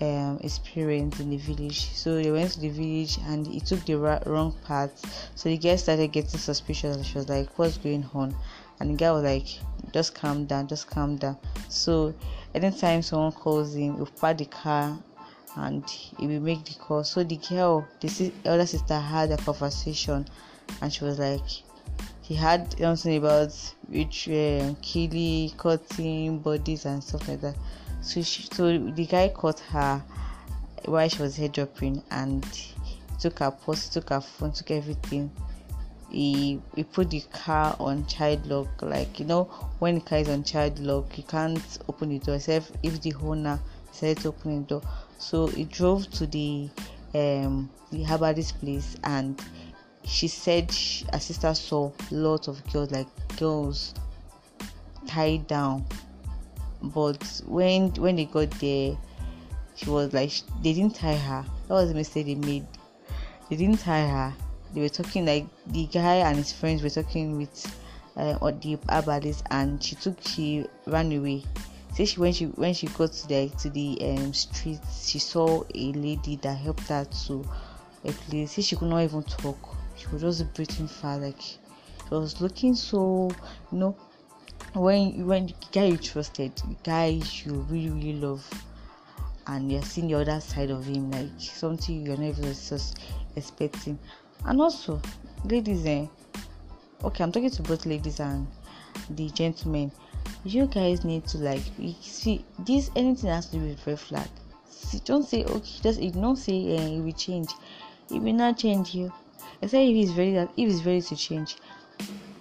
um, 0.01 0.39
experience 0.43 1.21
in 1.21 1.31
the 1.31 1.37
village. 1.37 1.93
So 1.95 2.17
they 2.17 2.31
went 2.31 2.53
to 2.53 2.61
the 2.61 2.69
village 2.69 3.19
and 3.27 3.47
he 3.47 3.61
took 3.61 3.85
the 3.85 3.97
ra- 3.97 4.23
wrong 4.27 4.55
path. 4.65 5.31
So 5.35 5.49
the 5.49 5.59
guy 5.59 5.77
started 5.77 6.13
getting 6.13 6.39
suspicious 6.39 6.97
and 6.97 7.05
she 7.05 7.19
was 7.19 7.29
like, 7.29 7.59
What's 7.59 7.79
going 7.79 8.09
on? 8.15 8.35
And 8.81 8.91
the 8.91 8.95
guy 8.95 9.13
was 9.13 9.25
like, 9.25 9.47
Just 9.93 10.15
calm 10.15 10.47
down, 10.47 10.69
just 10.69 10.89
calm 10.89 11.17
down. 11.17 11.37
So 11.69 12.15
anytime 12.55 13.03
someone 13.03 13.33
calls 13.33 13.75
him, 13.75 13.97
he'll 13.97 14.07
park 14.07 14.39
the 14.39 14.47
car 14.47 14.99
and 15.57 15.89
he 15.89 16.27
will 16.27 16.41
make 16.41 16.65
the 16.65 16.75
call. 16.75 17.05
So 17.05 17.23
the 17.25 17.37
girl, 17.37 17.87
the 18.01 18.33
elder 18.45 18.67
sister, 18.67 18.99
had 18.99 19.33
a 19.33 19.37
conversation 19.37 20.27
and 20.81 20.93
she 20.93 21.05
was 21.05 21.19
like, 21.19 21.41
he 22.23 22.35
had 22.35 22.79
something 22.79 23.17
about 23.17 23.53
which 23.89 24.29
um, 24.29 24.77
killing, 24.83 25.51
cutting 25.51 26.39
bodies 26.39 26.85
and 26.87 27.03
stuff 27.03 27.27
like 27.29 27.41
that. 27.41 27.57
So 28.03 28.23
she, 28.23 28.45
so 28.53 28.79
the 28.79 29.07
guy 29.07 29.29
caught 29.29 29.59
her 29.61 30.03
while 30.85 31.09
she 31.09 31.21
was 31.21 31.37
head 31.37 31.53
dropping 31.53 32.03
and 32.11 32.47
took 33.19 33.41
her 33.41 33.51
purse, 33.51 33.89
took 33.89 34.11
her 34.11 34.21
phone, 34.21 34.53
took 34.53 34.71
everything. 34.71 35.31
He 36.09 36.61
he 36.75 36.85
put 36.85 37.11
the 37.11 37.21
car 37.33 37.77
on 37.79 38.07
child 38.07 38.47
lock, 38.47 38.83
like 38.83 39.21
you 39.21 39.27
know 39.27 39.45
when 39.79 39.97
the 39.97 40.01
car 40.01 40.19
is 40.19 40.29
on 40.29 40.45
child 40.45 40.79
lock, 40.79 41.19
you 41.19 41.25
can't 41.25 41.79
open 41.89 42.09
the 42.11 42.19
door 42.19 42.37
except 42.37 42.73
if 42.83 43.01
the 43.03 43.15
owner 43.23 43.61
decided 43.93 44.19
to 44.19 44.29
open 44.29 44.63
the 44.63 44.69
door. 44.69 44.83
So 45.19 45.47
he 45.47 45.65
drove 45.65 46.11
to 46.13 46.27
the 46.27 46.69
um 47.15 47.71
the 47.91 48.05
herbalist 48.05 48.59
place 48.61 48.97
and 49.05 49.41
she 50.05 50.29
said 50.29 50.71
she, 50.71 51.05
her 51.13 51.21
sister 51.21 51.55
saw 51.55 51.91
lots 52.11 52.49
of 52.49 52.63
girls 52.73 52.91
like 52.91 53.09
girls 53.37 53.95
tied 55.07 55.47
down. 55.47 55.85
But 56.83 57.43
when 57.47 57.91
when 57.95 58.17
they 58.17 58.25
got 58.25 58.51
there 58.53 58.97
she 59.75 59.91
was 59.91 60.13
like 60.13 60.33
they 60.63 60.73
didn't 60.73 60.95
tie 60.95 61.17
her. 61.17 61.45
That 61.69 61.75
was 61.75 61.91
a 61.91 61.95
mistake 61.95 62.27
they 62.27 62.35
made. 62.35 62.67
They 63.49 63.57
didn't 63.57 63.81
tie 63.81 64.07
her. 64.07 64.35
They 64.73 64.81
were 64.81 64.89
talking 64.89 65.27
like 65.27 65.47
the 65.67 65.87
guy 65.87 66.17
and 66.17 66.37
his 66.37 66.53
friends 66.53 66.83
were 66.83 66.91
talking 66.91 67.37
with 67.37 67.67
uh, 68.17 68.39
the 68.61 68.79
herbalist 68.89 69.45
and 69.51 69.83
she 69.83 69.97
took 69.97 70.17
she 70.21 70.67
ran 70.87 71.13
away 71.13 71.45
say 71.93 72.05
she 72.05 72.21
when 72.21 72.33
she 72.33 72.47
when 72.47 72.75
she 72.75 72.87
got 72.89 73.13
to 73.13 73.29
the 73.29 73.49
to 73.59 73.71
the 73.71 73.99
um 74.03 74.33
street 74.33 74.81
she 75.03 75.19
saw 75.19 75.63
a 75.75 75.93
lady 75.93 76.37
that 76.37 76.57
helped 76.57 76.89
her 76.89 77.05
to 77.05 77.45
a 78.05 78.13
place 78.13 78.53
say 78.53 78.63
she 78.63 78.77
could 78.77 78.89
not 78.89 79.03
even 79.03 79.23
talk 79.25 79.77
she 79.97 80.07
was 80.09 80.23
just 80.23 80.55
breathing 80.55 80.89
fast 80.89 81.21
like 81.23 81.41
she 81.43 81.59
was 82.11 82.41
looking 82.41 82.75
so 82.75 83.31
you 83.73 83.79
know 83.79 83.97
when 84.75 85.27
when 85.27 85.47
the 85.47 85.55
guy 85.73 85.87
you 85.87 85.97
trusted, 85.97 86.55
the 86.57 86.77
guy 86.85 87.21
you 87.45 87.53
really 87.69 87.91
really 87.91 88.13
love, 88.15 88.49
and 89.47 89.71
you're 89.71 89.83
seeing 89.83 90.09
the 90.09 90.15
other 90.15 90.41
side 90.41 90.71
of 90.71 90.85
him, 90.87 91.11
like 91.11 91.29
something 91.39 92.07
you're 92.07 92.17
never 92.17 92.43
just 92.43 92.99
expecting. 93.37 93.99
And 94.45 94.61
also, 94.61 95.01
ladies, 95.45 95.85
eh, 95.87 96.07
okay, 97.03 97.25
I'm 97.25 97.33
talking 97.33 97.51
to 97.51 97.63
both 97.63 97.85
ladies 97.85 98.21
and 98.21 98.47
the 99.11 99.29
gentlemen. 99.31 99.91
You 100.45 100.67
guys 100.67 101.05
need 101.05 101.27
to 101.29 101.39
like 101.39 101.63
see 102.01 102.45
this. 102.59 102.91
Anything 102.97 103.31
has 103.31 103.47
to 103.47 103.59
do 103.59 103.63
with 103.67 103.87
red 103.87 104.01
flag. 104.01 104.29
See, 104.69 105.01
don't 105.05 105.25
say 105.25 105.45
okay. 105.45 105.81
Just 105.83 106.01
don't 106.15 106.37
say 106.37 106.77
uh, 106.77 106.81
it 106.81 107.01
will 107.01 107.13
change. 107.13 107.51
It 108.11 108.21
will 108.23 108.33
not 108.33 108.59
change 108.59 108.95
you. 108.95 109.13
Except 109.63 109.83
if 109.83 109.97
it's 109.97 110.17
ready 110.17 110.35
that 110.35 110.51
if 110.57 110.71
it's 110.71 110.85
ready 110.85 111.03
to 111.03 111.17
change. 111.17 111.57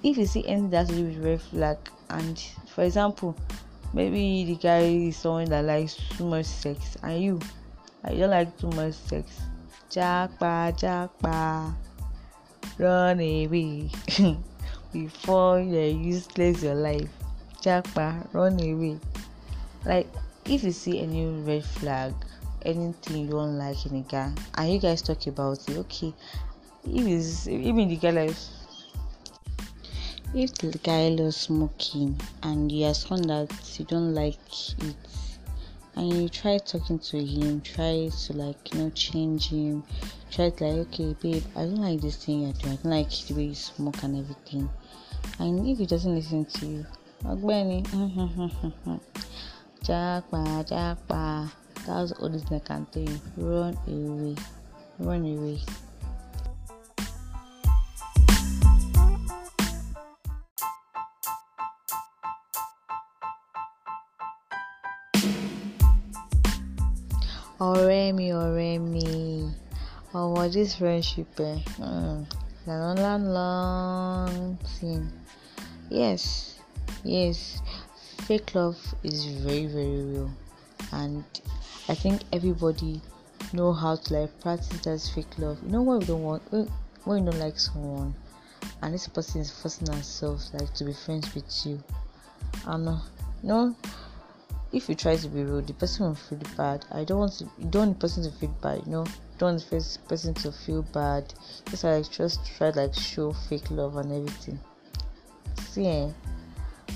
If 0.02 0.18
you 0.18 0.26
see 0.26 0.48
anything 0.48 0.70
that 0.70 0.78
has 0.78 0.90
to 0.90 0.96
do 0.96 1.04
with 1.04 1.18
red 1.18 1.42
flag, 1.42 1.78
and 2.10 2.40
for 2.68 2.84
example 2.84 3.36
maybe 3.94 4.46
the 4.46 4.56
guy 4.56 4.82
is 4.82 5.18
someone 5.18 5.46
that 5.46 5.66
likes 5.66 5.96
too 6.18 6.26
much 6.26 6.46
sex 6.46 6.98
and 7.04 7.22
you 7.22 7.40
I 8.04 8.14
don't 8.16 8.30
like 8.30 8.58
too 8.58 8.70
much 8.72 8.94
sex 8.94 9.42
japa 9.90 10.72
japa 10.78 11.74
run 12.78 13.20
away 13.20 13.90
before 14.94 15.60
you 15.60 15.82
useless 16.14 16.64
your 16.64 16.76
life 16.76 17.10
japa 17.62 18.28
run 18.34 18.60
away. 18.60 19.00
Like 19.86 20.08
if 20.46 20.64
you 20.64 20.72
see 20.72 21.00
any 21.00 21.26
red 21.26 21.64
flag 21.64 22.14
anything 22.66 23.26
you 23.26 23.32
don't 23.32 23.58
like 23.58 23.86
in 23.86 23.96
a 23.98 24.02
guy 24.02 24.32
and 24.58 24.74
you 24.74 24.80
guys 24.80 25.02
talk 25.02 25.26
about 25.28 25.58
it 25.70 25.78
okay. 25.78 26.14
If 26.86 27.08
it's 27.08 27.48
even 27.48 27.88
the 27.88 27.98
guy 27.98 28.12
like 28.12 28.36
if 30.34 30.54
the 30.56 30.78
guy 30.84 31.10
loves 31.10 31.38
smoking 31.38 32.20
and 32.44 32.72
you 32.72 32.86
are 32.86 32.94
someone 32.94 33.28
that 33.28 33.80
you 33.80 33.86
don't 33.86 34.14
like 34.14 34.38
it 34.84 34.96
and 35.96 36.14
you 36.14 36.30
try 36.30 36.58
talking 36.58 37.00
to 37.00 37.24
him 37.24 37.62
try 37.62 38.10
to 38.26 38.34
like 38.34 38.74
you 38.74 38.80
know 38.80 38.90
change 38.92 39.50
him 39.50 39.84
try 40.32 40.50
to 40.50 40.64
like 40.64 40.88
okay 40.88 41.16
babe 41.22 41.44
i 41.56 41.62
don't 41.62 41.82
like 41.82 42.00
this 42.02 42.24
thing 42.24 42.44
you're 42.44 42.54
doing. 42.54 42.74
I 42.74 42.84
don't 42.84 42.92
like 42.92 43.10
the 43.10 43.34
way 43.34 43.44
you 43.46 43.56
smoke 43.56 44.04
and 44.04 44.18
everything. 44.18 44.70
And 45.40 45.68
if 45.68 45.80
he 45.80 45.86
doesn't 45.86 46.16
listen 46.16 46.46
to 46.46 46.66
you 46.66 46.86
ọgbẹni. 47.32 47.78
Japa 49.86 50.42
japa 50.70 51.50
that's 51.86 52.12
all 52.20 52.30
this 52.30 52.44
i 52.52 52.60
can 52.60 52.86
tell 52.92 53.04
you. 53.04 53.20
Run 53.38 53.78
away. 53.88 54.36
Run 55.00 55.26
away. 55.26 55.60
Ọ̀rẹ́ 67.60 68.14
mi 68.18 68.28
ọ̀rẹ́ 68.44 68.80
mi. 68.92 69.06
Ọmọ 70.20 70.42
this 70.54 70.72
friendship 70.80 71.32
eh? 71.40 71.60
Mm, 71.80 72.26
na 72.66 72.74
long 73.02 73.26
long 73.38 74.58
thing 74.80 75.04
yes 75.90 76.49
yes 77.04 77.62
fake 78.26 78.54
love 78.56 78.78
is 79.04 79.26
very 79.26 79.66
very 79.66 80.04
real 80.04 80.32
and 80.92 81.24
i 81.88 81.96
think 81.96 82.22
everybody 82.34 83.02
know 83.54 83.74
how 83.74 83.96
to 83.96 84.14
like 84.14 84.42
practice 84.42 84.80
that 84.82 85.12
fake 85.16 85.38
love 85.38 85.58
you 85.64 85.72
know 85.72 85.82
when 85.82 86.00
we 86.00 86.06
don't 86.06 86.24
want 86.24 86.42
when, 86.52 86.68
when 87.06 87.26
you 87.26 87.32
don't 87.32 87.40
like 87.40 87.60
someone 87.60 88.14
and 88.82 88.94
this 88.94 89.08
person 89.08 89.42
is 89.42 89.52
forcing 89.52 89.88
herself 89.94 90.42
like 90.54 90.74
to 90.74 90.84
be 90.84 90.94
friends 90.94 91.34
with 91.34 91.66
you 91.66 91.82
and 92.68 92.88
uh, 92.88 92.98
you 93.42 93.50
know 93.50 93.76
if 94.72 94.88
you 94.88 94.96
try 94.96 95.16
to 95.16 95.28
be 95.28 95.44
rude, 95.44 95.68
the 95.68 95.74
person 95.74 96.06
will 96.08 96.16
feel 96.16 96.40
bad. 96.56 96.86
I 96.92 97.04
don't 97.04 97.20
want 97.20 97.34
to. 97.34 97.46
You 97.58 97.70
don't 97.70 97.88
want 97.88 98.00
the 98.00 98.02
person 98.08 98.24
to 98.24 98.32
feel 98.32 98.56
bad. 98.62 98.82
You 98.86 98.92
know, 98.92 99.06
don't 99.38 99.54
want 99.54 99.70
the 99.70 100.00
person 100.08 100.34
to 100.36 100.52
feel 100.52 100.84
bad. 100.84 101.34
Just 101.70 101.84
like 101.84 102.10
just 102.12 102.46
try 102.58 102.70
like 102.70 102.94
show 102.94 103.34
fake 103.34 103.72
love 103.72 103.98
and 103.98 104.12
everything. 104.12 104.60
See, 105.70 105.88
eh, 105.88 106.10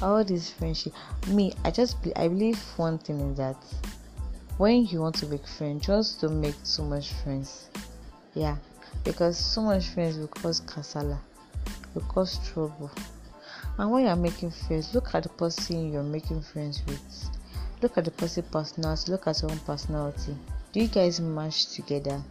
all 0.02 0.24
this 0.24 0.52
friendship. 0.52 0.94
Me, 1.28 1.54
I 1.64 1.72
just 1.72 1.98
I 2.16 2.28
believe 2.28 2.60
one 2.78 2.98
thing 2.98 3.20
is 3.32 3.38
that 3.38 3.58
when 4.58 4.86
you 4.86 5.02
want 5.02 5.16
to 5.16 5.26
make 5.28 5.46
friends, 5.48 5.86
just 5.86 6.22
don't 6.22 6.40
make 6.40 6.56
too 6.64 6.84
much 6.84 7.12
friends. 7.14 7.70
Yeah, 8.34 8.58
because 9.04 9.38
so 9.38 9.62
much 9.62 9.88
friends 9.88 10.18
will 10.18 10.28
cause 10.28 10.62
kasala, 10.62 11.20
will 11.94 12.02
cause 12.04 12.40
trouble. 12.50 12.92
And 13.78 13.92
when 13.92 14.06
you're 14.06 14.16
making 14.16 14.52
friends, 14.52 14.94
look 14.94 15.16
at 15.16 15.24
the 15.24 15.30
person 15.30 15.92
you're 15.92 16.04
making 16.04 16.42
friends 16.42 16.84
with 16.86 17.02
look 17.84 17.98
at 17.98 18.06
the 18.06 18.12
person 18.12 18.44
personality 18.50 19.12
look 19.12 19.28
at 19.28 19.42
your 19.42 19.52
own 19.52 19.60
personality 19.60 20.34
do 20.72 20.80
you 20.80 20.88
guys 20.88 21.20
match 21.20 21.68
together 21.76 22.22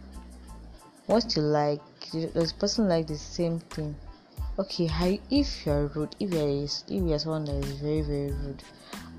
what 1.05 1.35
you 1.35 1.43
like 1.43 1.79
does 2.11 2.51
the 2.51 2.57
person 2.59 2.89
like 2.89 3.05
the 3.05 3.15
same 3.15 3.59
thing 3.59 3.95
okay 4.59 4.85
how 4.85 5.17
if 5.31 5.65
you're 5.65 5.87
rude 5.87 6.15
if 6.19 6.31
you're 6.33 6.63
if 6.63 6.79
you're 6.89 7.19
someone 7.19 7.45
that 7.45 7.55
is 7.65 7.79
very 7.79 8.01
very 8.01 8.31
rude 8.31 8.63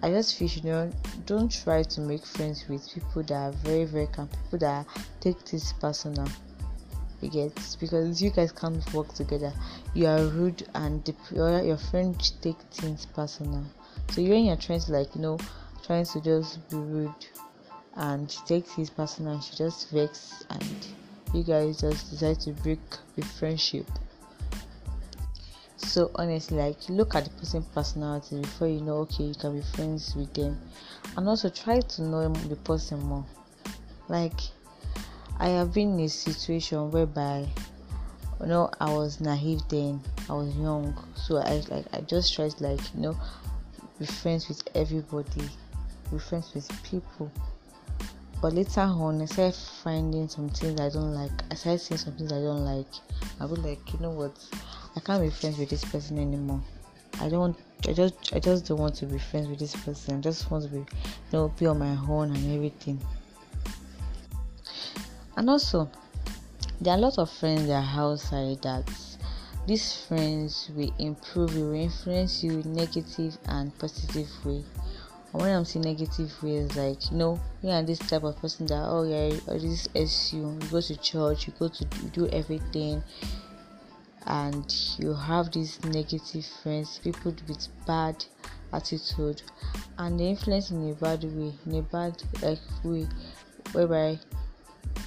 i 0.03 0.11
just 0.11 0.37
feel 0.37 0.49
you 0.49 0.63
know 0.63 0.91
don't 1.27 1.51
try 1.51 1.83
to 1.83 2.01
make 2.01 2.25
friends 2.25 2.69
with 2.69 2.89
people 2.93 3.23
that 3.23 3.35
are 3.35 3.53
very 3.53 3.85
very 3.85 4.07
calm 4.07 4.29
people 4.29 4.59
that 4.59 4.87
take 5.21 5.43
this 5.47 5.73
personal 5.75 6.29
you 7.25 7.31
get? 7.31 7.77
Because 7.81 8.23
you 8.23 8.31
guys 8.31 8.53
can't 8.53 8.93
work 8.93 9.13
together. 9.15 9.53
You 9.95 10.07
are 10.07 10.25
rude 10.27 10.67
and 10.75 11.05
the, 11.05 11.15
your, 11.35 11.63
your 11.63 11.77
friend 11.79 12.15
take 12.43 12.59
things 12.71 13.07
personal. 13.07 13.65
So 14.11 14.23
when 14.23 14.45
you're 14.45 14.57
trying 14.57 14.81
to 14.81 14.93
like 14.93 15.15
you 15.15 15.23
know 15.23 15.39
trying 15.85 16.05
to 16.05 16.21
just 16.21 16.69
be 16.69 16.77
rude 16.77 17.27
and 17.97 18.31
she 18.31 18.41
takes 18.47 18.73
his 18.73 18.91
personal 18.91 19.41
she 19.41 19.55
just 19.55 19.91
vex 19.91 20.45
and 20.51 20.87
you 21.33 21.43
guys 21.45 21.81
just 21.81 22.11
decide 22.11 22.41
to 22.41 22.53
break 22.53 22.81
the 23.17 23.23
friendship 23.23 23.87
so 25.85 26.11
honestly 26.17 26.57
like 26.57 26.77
look 26.89 27.15
at 27.15 27.25
the 27.25 27.31
person's 27.31 27.67
personality 27.67 28.41
before 28.41 28.69
you 28.69 28.81
know 28.81 28.97
okay 28.97 29.25
you 29.25 29.35
can 29.35 29.55
be 29.55 29.63
friends 29.75 30.15
with 30.17 30.33
them 30.35 30.59
and 31.17 31.29
also 31.29 31.49
try 31.49 31.81
to 31.81 32.03
know 32.03 32.29
the 32.29 32.57
person 32.57 33.01
more 33.01 33.25
like 34.09 34.41
i 35.39 35.49
have 35.49 35.73
been 35.73 35.99
in 35.99 36.07
a 36.07 36.09
situation 36.09 36.91
whereby 36.91 37.47
you 38.41 38.47
know 38.47 38.71
i 38.81 38.91
was 38.91 39.21
naive 39.21 39.61
then 39.69 40.01
i 40.29 40.33
was 40.33 40.55
young 40.57 40.95
so 41.15 41.37
i 41.39 41.63
like 41.69 41.87
i 41.93 42.01
just 42.01 42.35
tried 42.35 42.59
like 42.61 42.81
you 42.95 43.01
know 43.01 43.17
be 43.99 44.07
friends 44.07 44.49
with 44.49 44.63
everybody 44.75 45.49
be 46.15 46.19
friends 46.19 46.53
with 46.55 46.71
people. 46.83 47.31
But 48.41 48.53
later 48.53 48.81
on, 48.81 49.23
I 49.23 49.25
started 49.27 49.55
finding 49.55 50.29
some 50.29 50.49
things 50.51 50.81
I 50.81 50.91
don't 50.91 51.15
like. 51.15 51.33
I 51.51 51.55
started 51.55 51.81
seeing 51.81 51.99
some 51.99 52.15
things 52.15 52.33
I 52.33 52.41
don't 52.41 52.65
like. 52.65 52.87
I 53.41 53.47
was 53.47 53.59
like, 53.61 53.93
you 53.93 54.01
know 54.01 54.11
what? 54.11 54.37
I 54.97 55.01
can't 55.01 55.23
be 55.23 55.31
friends 55.31 55.59
with 55.59 55.71
this 55.71 55.85
person 55.85 56.19
anymore. 56.19 56.61
I 57.21 57.29
don't. 57.29 57.57
I 57.89 57.93
just. 57.93 58.35
I 58.35 58.39
just 58.39 58.67
don't 58.67 58.79
want 58.79 58.95
to 58.97 59.07
be 59.07 59.19
friends 59.19 59.49
with 59.49 59.59
this 59.59 59.75
person. 59.75 60.19
I 60.19 60.21
just 60.21 60.51
want 60.51 60.65
to 60.65 60.71
be, 60.71 60.79
you 60.79 60.87
know, 61.33 61.49
be 61.59 61.67
on 61.67 61.79
my 61.79 61.97
own 62.09 62.35
and 62.35 62.55
everything. 62.55 63.01
And 65.37 65.51
also, 65.51 65.91
there 66.81 66.95
are 66.95 66.99
a 66.99 67.01
lot 67.01 67.19
of 67.19 67.31
friends 67.31 67.67
that 67.67 67.85
are 67.85 68.01
outside 68.01 68.63
that 68.63 68.91
these 69.67 70.07
friends 70.07 70.71
will 70.75 70.95
improve 70.99 71.55
you, 71.55 71.67
will 71.67 71.75
influence 71.75 72.45
you 72.45 72.61
in 72.61 72.73
negative 72.73 73.37
and 73.47 73.77
positive 73.79 74.29
way 74.45 74.65
and 75.35 75.43
when 75.43 75.51
I'm 75.51 75.65
saying 75.65 75.85
negative 75.85 76.33
ways, 76.45 76.77
like 76.77 77.11
you 77.11 77.17
know, 77.17 77.41
you 77.61 77.71
are 77.71 77.83
this 77.83 77.99
type 77.99 78.23
of 78.23 78.41
person 78.41 78.67
that 78.67 78.85
oh 78.87 79.03
yeah, 79.03 79.37
this 79.49 79.89
SU, 79.93 80.37
you 80.37 80.59
go 80.71 80.81
to 80.81 80.97
church, 80.97 81.49
you 81.49 81.53
go 81.59 81.67
to 81.67 81.85
you 82.03 82.09
do 82.11 82.29
everything, 82.29 83.03
and 84.27 84.75
you 84.99 85.15
have 85.15 85.53
these 85.53 85.83
negative 85.85 86.45
friends, 86.63 86.99
people 87.03 87.35
with 87.49 87.69
bad 87.87 88.25
attitude, 88.73 89.43
and 89.99 90.19
they 90.19 90.29
influence 90.29 90.71
in 90.71 90.91
a 90.91 90.95
bad 90.95 91.25
way, 91.25 91.53
in 91.67 91.75
a 91.77 91.83
bad 91.83 92.23
like 92.43 92.59
way, 92.83 93.07
whereby 93.73 94.19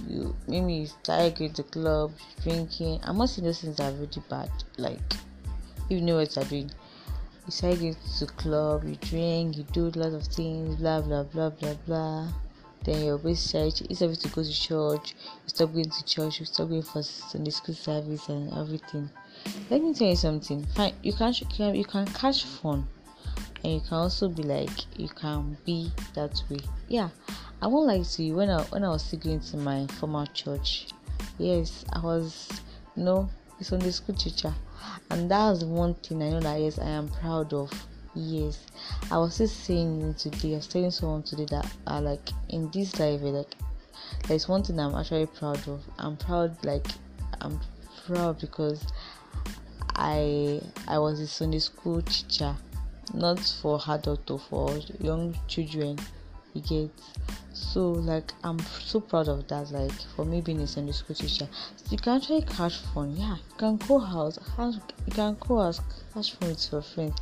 you 0.08 0.36
maybe 0.47 0.73
you 0.73 0.86
start 0.88 1.36
going 1.36 1.53
to 1.53 1.63
club, 1.63 2.12
drinking. 2.43 2.99
I'm 3.03 3.17
not 3.17 3.30
saying 3.30 3.45
those 3.45 3.62
things 3.62 3.80
are 3.80 3.91
really 3.91 4.23
bad, 4.30 4.51
like 4.77 5.13
you 5.89 6.01
know 6.01 6.17
what 6.17 6.36
you're 6.36 6.45
doing 6.45 6.71
you 7.47 7.51
start 7.51 7.80
going 7.80 7.95
to 8.19 8.25
club, 8.25 8.84
you 8.84 8.95
drink, 8.95 9.56
you 9.56 9.63
do 9.71 9.88
a 9.88 9.95
lot 9.97 10.12
of 10.12 10.27
things, 10.27 10.75
blah 10.75 10.99
blah 10.99 11.23
blah 11.23 11.49
blah 11.49 11.73
blah. 11.86 12.27
Then 12.88 13.04
you're 13.04 13.17
always 13.17 13.52
church. 13.52 13.82
Instead 13.82 14.10
of 14.10 14.19
to 14.19 14.30
go 14.30 14.43
to 14.43 14.50
church, 14.50 15.13
you 15.43 15.47
stop 15.47 15.73
going 15.73 15.89
to 15.89 16.06
church, 16.06 16.39
you 16.39 16.45
stop 16.45 16.69
going 16.69 16.82
for 16.82 17.04
Sunday 17.04 17.52
school 17.52 17.76
service 17.76 18.30
and 18.30 18.54
everything. 18.54 19.10
Let 19.69 19.84
me 19.84 19.93
tell 19.93 20.08
you 20.08 20.15
something. 20.15 20.65
Fine, 20.67 20.93
you 21.04 21.12
can 21.12 21.34
you 21.76 21.84
can 21.84 22.06
catch 22.06 22.45
fun, 22.45 22.88
and 23.65 23.73
you 23.73 23.82
can 23.82 23.97
also 23.97 24.30
be 24.30 24.43
like 24.43 24.97
you 24.97 25.10
can 25.10 25.58
be 25.65 25.91
that 26.15 26.41
way. 26.50 26.60
Yeah, 26.88 27.10
I 27.62 27.67
won't 27.67 27.88
lie 27.88 28.04
to 28.04 28.23
you. 28.23 28.36
When 28.36 28.50
I 28.50 28.62
when 28.63 28.86
I 28.86 28.89
was 28.89 29.04
still 29.04 29.19
going 29.19 29.41
to 29.41 29.58
my 29.58 29.86
former 30.00 30.26
church, 30.28 30.88
yes, 31.38 31.84
I 31.91 32.00
was 32.00 32.47
you 32.95 33.04
know 33.04 33.30
a 33.60 33.63
Sunday 33.65 33.91
school 33.91 34.15
teacher 34.15 34.54
and 35.10 35.30
that's 35.30 35.63
one 35.63 35.93
thing 35.95 36.21
I 36.21 36.30
know 36.30 36.39
that 36.39 36.60
yes 36.60 36.80
I 36.80 36.89
am 36.89 37.08
proud 37.08 37.54
of. 37.54 37.71
Yes, 38.19 38.65
I 39.12 39.19
was 39.19 39.38
just 39.38 39.63
saying 39.65 40.15
today. 40.15 40.53
I 40.53 40.56
was 40.56 40.65
telling 40.65 40.89
someone 40.89 41.21
today 41.21 41.45
that 41.51 41.71
uh, 41.86 42.01
like 42.01 42.27
in 42.49 42.67
this 42.71 42.99
life, 42.99 43.21
eh, 43.21 43.27
like 43.27 43.53
there's 44.27 44.47
one 44.47 44.63
thing 44.63 44.80
I'm 44.80 44.95
actually 44.95 45.27
proud 45.27 45.60
of. 45.67 45.84
I'm 45.99 46.17
proud, 46.17 46.58
like 46.65 46.88
I'm 47.41 47.60
proud 48.08 48.39
because 48.39 48.84
I 49.95 50.62
I 50.88 50.97
was 50.97 51.19
a 51.19 51.27
Sunday 51.27 51.60
school 51.60 52.01
teacher, 52.01 52.56
not 53.13 53.39
for 53.62 53.80
adult 53.88 54.32
or 54.32 54.39
for 54.39 54.80
young 54.99 55.38
children. 55.47 55.99
You 56.53 56.62
get. 56.62 56.91
So 57.53 57.91
like 57.91 58.33
i'm 58.43 58.60
so 58.60 58.99
proud 58.99 59.27
of 59.27 59.47
that 59.47 59.71
like 59.71 59.91
for 60.15 60.23
me 60.25 60.41
being 60.41 60.62
a 60.62 60.67
sunday 60.67 60.91
school 60.91 61.15
teacher. 61.15 61.47
You 61.89 61.97
can 61.97 62.17
actually 62.17 62.43
catch 62.43 62.77
fun 62.77 63.15
yeah 63.15 63.36
you 63.36 63.55
can 63.57 63.77
go 63.77 63.99
out 63.99 64.38
you 65.05 65.12
can 65.12 65.36
go 65.39 65.60
out 65.60 65.79
catch 66.13 66.33
fun 66.33 66.49
with 66.49 66.71
your 66.71 66.81
friends. 66.81 67.17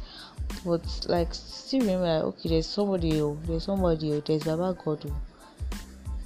But 0.66 1.06
like 1.08 1.34
still 1.34 1.82
remember 1.82 2.06
like, 2.06 2.24
okay 2.24 2.50
there's 2.50 2.68
somebody 2.68 3.22
oh 3.22 3.38
there's 3.46 3.64
somebody 3.64 4.12
oh 4.14 4.20
there's 4.20 4.44
baba 4.44 4.78
god 4.84 5.06
oh. 5.10 5.16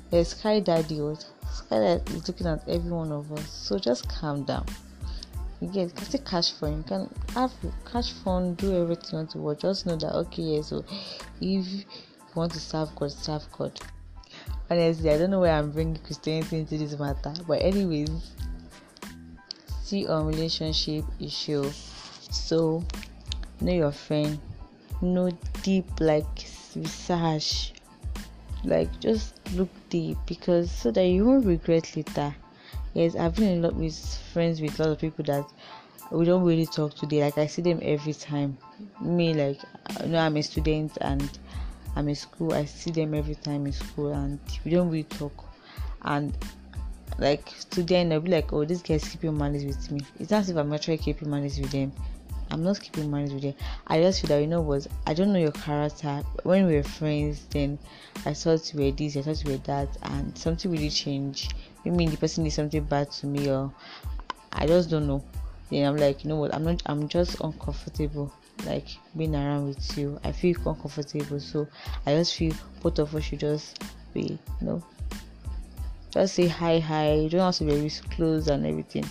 There's 0.09 0.29
sky 0.29 0.59
daddy 0.59 0.99
oh. 1.01 1.15
Sky 1.51 1.79
daddy 1.79 2.13
is 2.13 2.27
looking 2.27 2.47
at 2.47 2.67
every 2.67 2.91
one 2.91 3.12
of 3.12 3.31
us. 3.31 3.49
So 3.51 3.77
just 3.77 4.09
calm 4.09 4.43
down. 4.43 4.65
You 5.62 5.67
get 5.67 5.83
you 5.83 5.89
can 5.89 6.05
still 6.05 6.21
catch 6.21 6.53
fun 6.53 6.77
you 6.77 6.83
can 6.83 7.09
have 7.35 7.51
catch 7.91 8.13
fun 8.13 8.55
do 8.55 8.81
everything 8.81 9.09
you 9.12 9.17
want 9.17 9.31
to 9.31 9.38
watch 9.39 9.62
just 9.62 9.85
know 9.85 9.97
that 9.97 10.15
okay 10.15 10.41
yeah 10.41 10.59
oh, 10.59 10.62
so 10.62 10.85
if 11.41 11.85
want 12.39 12.52
to 12.52 12.60
serve 12.60 12.93
god 12.95 13.12
serve 13.12 13.45
god. 13.52 13.80
Honestly 14.69 15.10
i 15.10 15.17
don't 15.17 15.32
know 15.32 15.39
why 15.41 15.49
i'm 15.49 15.71
bringing 15.71 15.97
christianity 15.97 16.60
into 16.60 16.78
this 16.78 16.97
matter 16.97 17.34
but 17.47 17.62
anyways 17.62 18.10
see 19.84 20.08
on 20.08 20.28
relationship 20.28 21.04
issue 21.19 21.69
so 22.32 22.84
know 23.62 23.73
your 23.73 23.91
friend 23.91 24.39
know 25.02 25.32
deep 25.63 25.88
like 25.99 26.45
research 26.75 27.73
like 28.63 28.99
just 28.99 29.36
look 29.54 29.69
deep 29.89 30.17
because 30.25 30.69
so 30.71 30.91
that 30.91 31.06
you 31.06 31.25
won't 31.25 31.45
regret 31.45 31.95
later. 31.95 32.36
Yes 32.93 33.15
i've 33.15 33.36
been 33.36 33.47
in 33.47 33.62
love 33.62 33.75
with 33.75 33.97
friends 34.34 34.62
with 34.62 34.80
a 34.80 34.84
lot 34.84 34.91
of 34.91 34.99
people 34.99 35.23
that 35.25 35.45
we 36.12 36.25
don't 36.25 36.43
really 36.43 36.65
talk 36.65 36.95
today 36.95 37.21
like 37.23 37.38
i 37.38 37.45
see 37.47 37.62
them 37.62 37.80
every 37.82 38.13
time. 38.13 38.58
Me 39.02 39.34
like 39.34 39.60
you 40.02 40.08
know 40.08 40.19
i'm 40.19 40.38
a 40.38 40.43
student 40.43 40.97
and 41.02 41.39
i'm 41.99 42.07
in 42.07 42.15
school 42.15 42.53
i 42.53 42.63
see 42.63 42.91
them 42.91 43.13
every 43.13 43.35
time 43.35 43.65
in 43.65 43.73
school 43.73 44.13
and 44.13 44.39
we 44.63 44.71
don't 44.71 44.89
really 44.89 45.03
talk. 45.03 45.33
And 46.03 46.33
like 47.17 47.45
today 47.69 48.09
i'll 48.09 48.21
be 48.21 48.31
like 48.31 48.53
oh 48.53 48.63
this 48.63 48.81
guy's 48.81 49.03
keeping 49.03 49.38
malice 49.38 49.65
with 49.65 49.91
me. 49.91 49.99
It's 50.17 50.31
not 50.31 50.41
as 50.41 50.49
if 50.49 50.55
i'm 50.55 50.71
actually 50.71 50.97
keeping 50.97 51.29
malice 51.29 51.59
with 51.59 51.71
them. 51.71 51.91
I'm 52.51 52.63
not 52.63 52.79
keeping 52.79 53.12
malice 53.12 53.33
with 53.33 53.43
them. 53.43 53.53
I 53.85 53.99
just 53.99 54.21
feel 54.21 54.29
that 54.29 54.39
you 54.39 54.47
know 54.47 54.62
what 54.62 54.88
i 55.07 55.13
don't 55.13 55.33
know 55.33 55.39
your 55.39 55.51
character. 55.51 56.23
When 56.43 56.67
we 56.67 56.75
were 56.75 56.83
friends 56.83 57.45
then 57.49 57.77
i 58.25 58.33
thought 58.33 58.73
you 58.73 58.79
were 58.81 58.91
this 58.91 59.17
i 59.17 59.21
thought 59.21 59.43
you 59.43 59.51
were 59.51 59.57
that 59.57 59.89
and 60.03 60.38
something 60.38 60.71
really 60.71 60.89
changed. 60.89 61.53
Mean 61.83 62.12
the 62.12 62.17
person 62.17 62.45
did 62.45 62.53
something 62.53 62.83
bad 62.85 63.12
to 63.12 63.27
me 63.27 63.49
or 63.49 63.73
i 64.53 64.65
just 64.65 64.89
don't 64.89 65.05
know. 65.05 65.21
Then 65.69 65.85
i'm 65.85 65.97
like 65.97 66.23
you 66.23 66.29
know 66.29 66.38
what 66.38 66.55
i'm 66.55 66.63
not 66.63 66.81
i'm 66.85 67.09
just 67.09 67.41
uncomfortable 67.41 68.33
like 68.65 68.87
being 69.15 69.35
around 69.35 69.67
with 69.67 69.97
you. 69.97 70.19
I 70.23 70.31
feel 70.31 70.55
uncomfortable 70.65 71.39
so 71.39 71.67
i 72.05 72.13
just 72.13 72.35
feel 72.35 72.53
both 72.81 72.99
of 72.99 73.15
us 73.15 73.23
should 73.23 73.39
just 73.39 73.83
be 74.13 74.37
you 74.61 74.67
know 74.67 74.83
just 76.11 76.35
say 76.35 76.47
hi 76.47 76.79
hi. 76.79 77.13
You 77.13 77.29
don't 77.29 77.41
have 77.41 77.55
to 77.57 77.65
be 77.65 77.71
very 77.75 77.89
close 78.15 78.47
and 78.47 78.65
everything. 78.65 79.05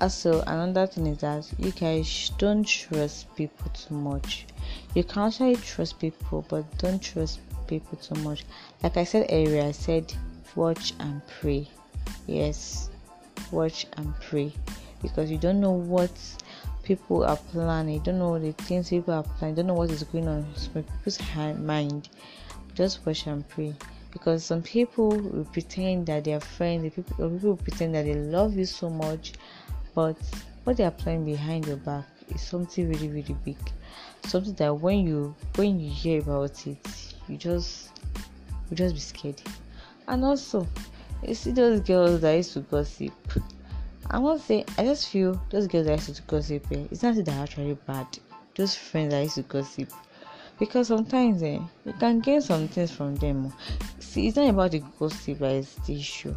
Also 0.00 0.42
another 0.42 0.86
thing 0.86 1.08
is 1.08 1.18
that 1.18 1.50
you 1.58 1.72
guys 1.72 2.30
don't 2.38 2.64
trust 2.64 3.34
people 3.34 3.70
too 3.72 3.94
much. 3.94 4.46
You 4.94 5.02
can 5.02 5.22
actually 5.22 5.56
trust 5.56 5.98
people 5.98 6.46
but 6.48 6.64
don't 6.78 7.02
trust 7.02 7.40
people 7.66 7.98
too 7.98 8.14
much. 8.22 8.44
Like 8.82 8.96
i 8.96 9.04
said 9.04 9.26
earlier 9.30 9.64
i 9.64 9.72
said 9.72 10.12
watch 10.54 10.92
and 11.00 11.20
pray. 11.26 11.68
Yes 12.28 12.90
watch 13.50 13.86
and 13.96 14.14
pray. 14.20 14.52
Because 15.02 15.30
you 15.30 15.38
don't 15.38 15.60
know 15.60 15.72
what 15.72 16.12
people 16.88 17.22
are 17.22 17.36
planning 17.36 18.00
don't 18.00 18.18
know 18.18 18.38
the 18.38 18.52
things 18.52 18.88
people 18.88 19.12
are 19.12 19.22
planning 19.22 19.54
don't 19.54 19.66
know 19.66 19.74
what 19.74 19.90
is 19.90 20.02
going 20.04 20.26
on 20.26 20.38
in 20.74 20.82
people's 20.82 21.20
mind. 21.58 22.08
Just 22.74 23.04
watch 23.04 23.26
and 23.26 23.46
pray. 23.46 23.74
Because 24.10 24.42
some 24.42 24.62
people 24.62 25.10
will 25.10 25.44
pretend 25.52 26.06
that 26.06 26.24
they 26.24 26.32
are 26.32 26.40
friends 26.40 26.84
the 26.84 26.90
people, 26.90 27.28
people 27.28 27.50
will 27.50 27.56
pretend 27.58 27.94
that 27.94 28.06
they 28.06 28.14
love 28.14 28.56
you 28.56 28.64
so 28.64 28.88
much 28.88 29.34
but 29.94 30.16
what 30.64 30.78
they 30.78 30.84
are 30.84 30.90
planning 30.90 31.26
behind 31.26 31.66
your 31.66 31.76
back 31.76 32.06
is 32.30 32.40
something 32.40 32.88
really 32.88 33.08
really 33.08 33.36
big. 33.44 33.58
Something 34.24 34.54
that 34.54 34.74
when 34.74 35.06
you 35.06 35.34
when 35.56 35.78
you 35.78 35.90
hear 35.90 36.22
about 36.22 36.66
it 36.66 36.78
you 37.28 37.36
just 37.36 37.90
you 38.70 38.76
just 38.76 38.94
be 38.94 39.00
scared. 39.00 39.42
And 40.06 40.24
also 40.24 40.66
you 41.22 41.34
see 41.34 41.50
those 41.50 41.80
girls 41.80 42.22
that 42.22 42.32
used 42.32 42.54
to 42.54 42.60
gossip 42.60 43.12
I 44.10 44.18
won't 44.18 44.40
say 44.40 44.64
I 44.78 44.84
just 44.84 45.08
feel 45.08 45.40
those 45.50 45.66
girls 45.66 45.86
that 45.86 46.06
used 46.06 46.16
to 46.16 46.22
gossip 46.22 46.64
eh, 46.72 46.86
it's 46.90 47.02
not 47.02 47.14
that 47.16 47.28
actually 47.28 47.74
bad. 47.86 48.06
Those 48.54 48.74
friends 48.74 49.12
that 49.12 49.22
used 49.22 49.34
to 49.36 49.42
gossip. 49.42 49.90
Because 50.58 50.88
sometimes 50.88 51.42
eh, 51.42 51.58
you 51.84 51.92
can 51.92 52.20
gain 52.20 52.40
some 52.40 52.68
things 52.68 52.90
from 52.90 53.16
them 53.16 53.46
oh. 53.46 53.86
see 54.00 54.28
it's 54.28 54.36
not 54.36 54.48
about 54.48 54.70
the 54.70 54.82
gossip 54.98 55.38
that 55.38 55.52
is 55.52 55.74
the 55.86 55.98
issue. 55.98 56.34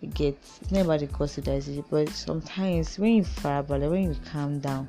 You 0.00 0.08
get 0.08 0.38
it's 0.60 0.70
not 0.70 0.84
about 0.84 1.00
the 1.00 1.06
gossip 1.06 1.44
that 1.46 1.56
is 1.56 1.66
the 1.66 1.72
issue 1.72 1.84
but 1.90 2.08
sometimes 2.10 2.98
when 2.98 3.16
you 3.16 3.22
farabalẹ̀ 3.24 3.90
when 3.90 4.02
you 4.04 4.16
calm 4.30 4.60
down 4.60 4.86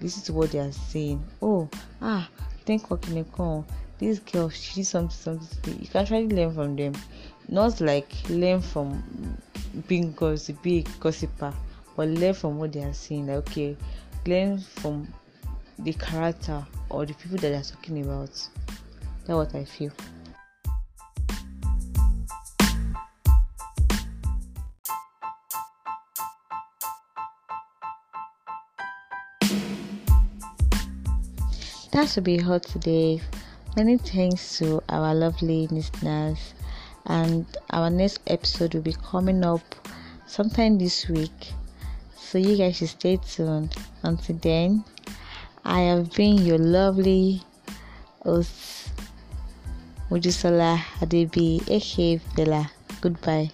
listen 0.00 0.22
to 0.24 0.32
what 0.32 0.50
they 0.50 0.58
are 0.58 0.72
saying 0.72 1.24
oh 1.40 1.68
ah 2.02 2.28
think 2.64 2.90
working 2.90 3.24
con 3.26 3.64
this 3.98 4.18
girl 4.18 4.48
she 4.50 4.74
did 4.74 4.86
something 4.86 5.16
something 5.16 5.78
you 5.80 5.88
can 5.88 6.02
actually 6.02 6.28
learn 6.28 6.52
from 6.52 6.76
them. 6.76 6.92
Not 7.48 7.80
like 7.80 8.12
learn 8.28 8.60
from 8.60 9.02
being 9.88 10.12
gossip 10.12 10.60
be 10.62 10.78
a 10.78 10.82
gossiper 11.00 11.52
but 11.96 12.08
learn 12.08 12.34
from 12.34 12.58
what 12.58 12.72
they 12.72 12.82
are 12.82 12.92
saying 12.92 13.26
like 13.26 13.36
okay 13.36 13.76
learn 14.26 14.58
from 14.58 15.06
the 15.78 15.92
character 15.94 16.64
or 16.88 17.04
the 17.04 17.14
people 17.14 17.36
that 17.38 17.50
they're 17.50 17.62
talking 17.62 18.02
about. 18.02 18.30
That's 19.26 19.28
what 19.28 19.54
I 19.54 19.64
feel. 19.64 19.92
That 31.92 32.10
should 32.10 32.24
be 32.24 32.42
all 32.42 32.60
today. 32.60 33.20
Many 33.74 33.96
thanks 33.98 34.58
to 34.58 34.82
our 34.88 35.14
lovely 35.14 35.66
listeners, 35.68 36.54
and 37.06 37.46
our 37.70 37.90
next 37.90 38.20
episode 38.26 38.74
will 38.74 38.82
be 38.82 38.94
coming 38.94 39.44
up 39.44 39.62
sometime 40.26 40.78
this 40.78 41.08
week. 41.08 41.52
So 42.16 42.38
you 42.38 42.56
guys 42.56 42.76
should 42.76 42.88
stay 42.88 43.16
tuned. 43.16 43.74
Until 44.02 44.36
then, 44.36 44.84
I 45.64 45.80
have 45.80 46.12
been 46.14 46.38
your 46.38 46.58
lovely 46.58 47.42
host, 48.22 48.90
Mojisola 50.10 50.78
Adebi, 51.00 51.62
aka. 51.70 52.68
Goodbye. 53.00 53.50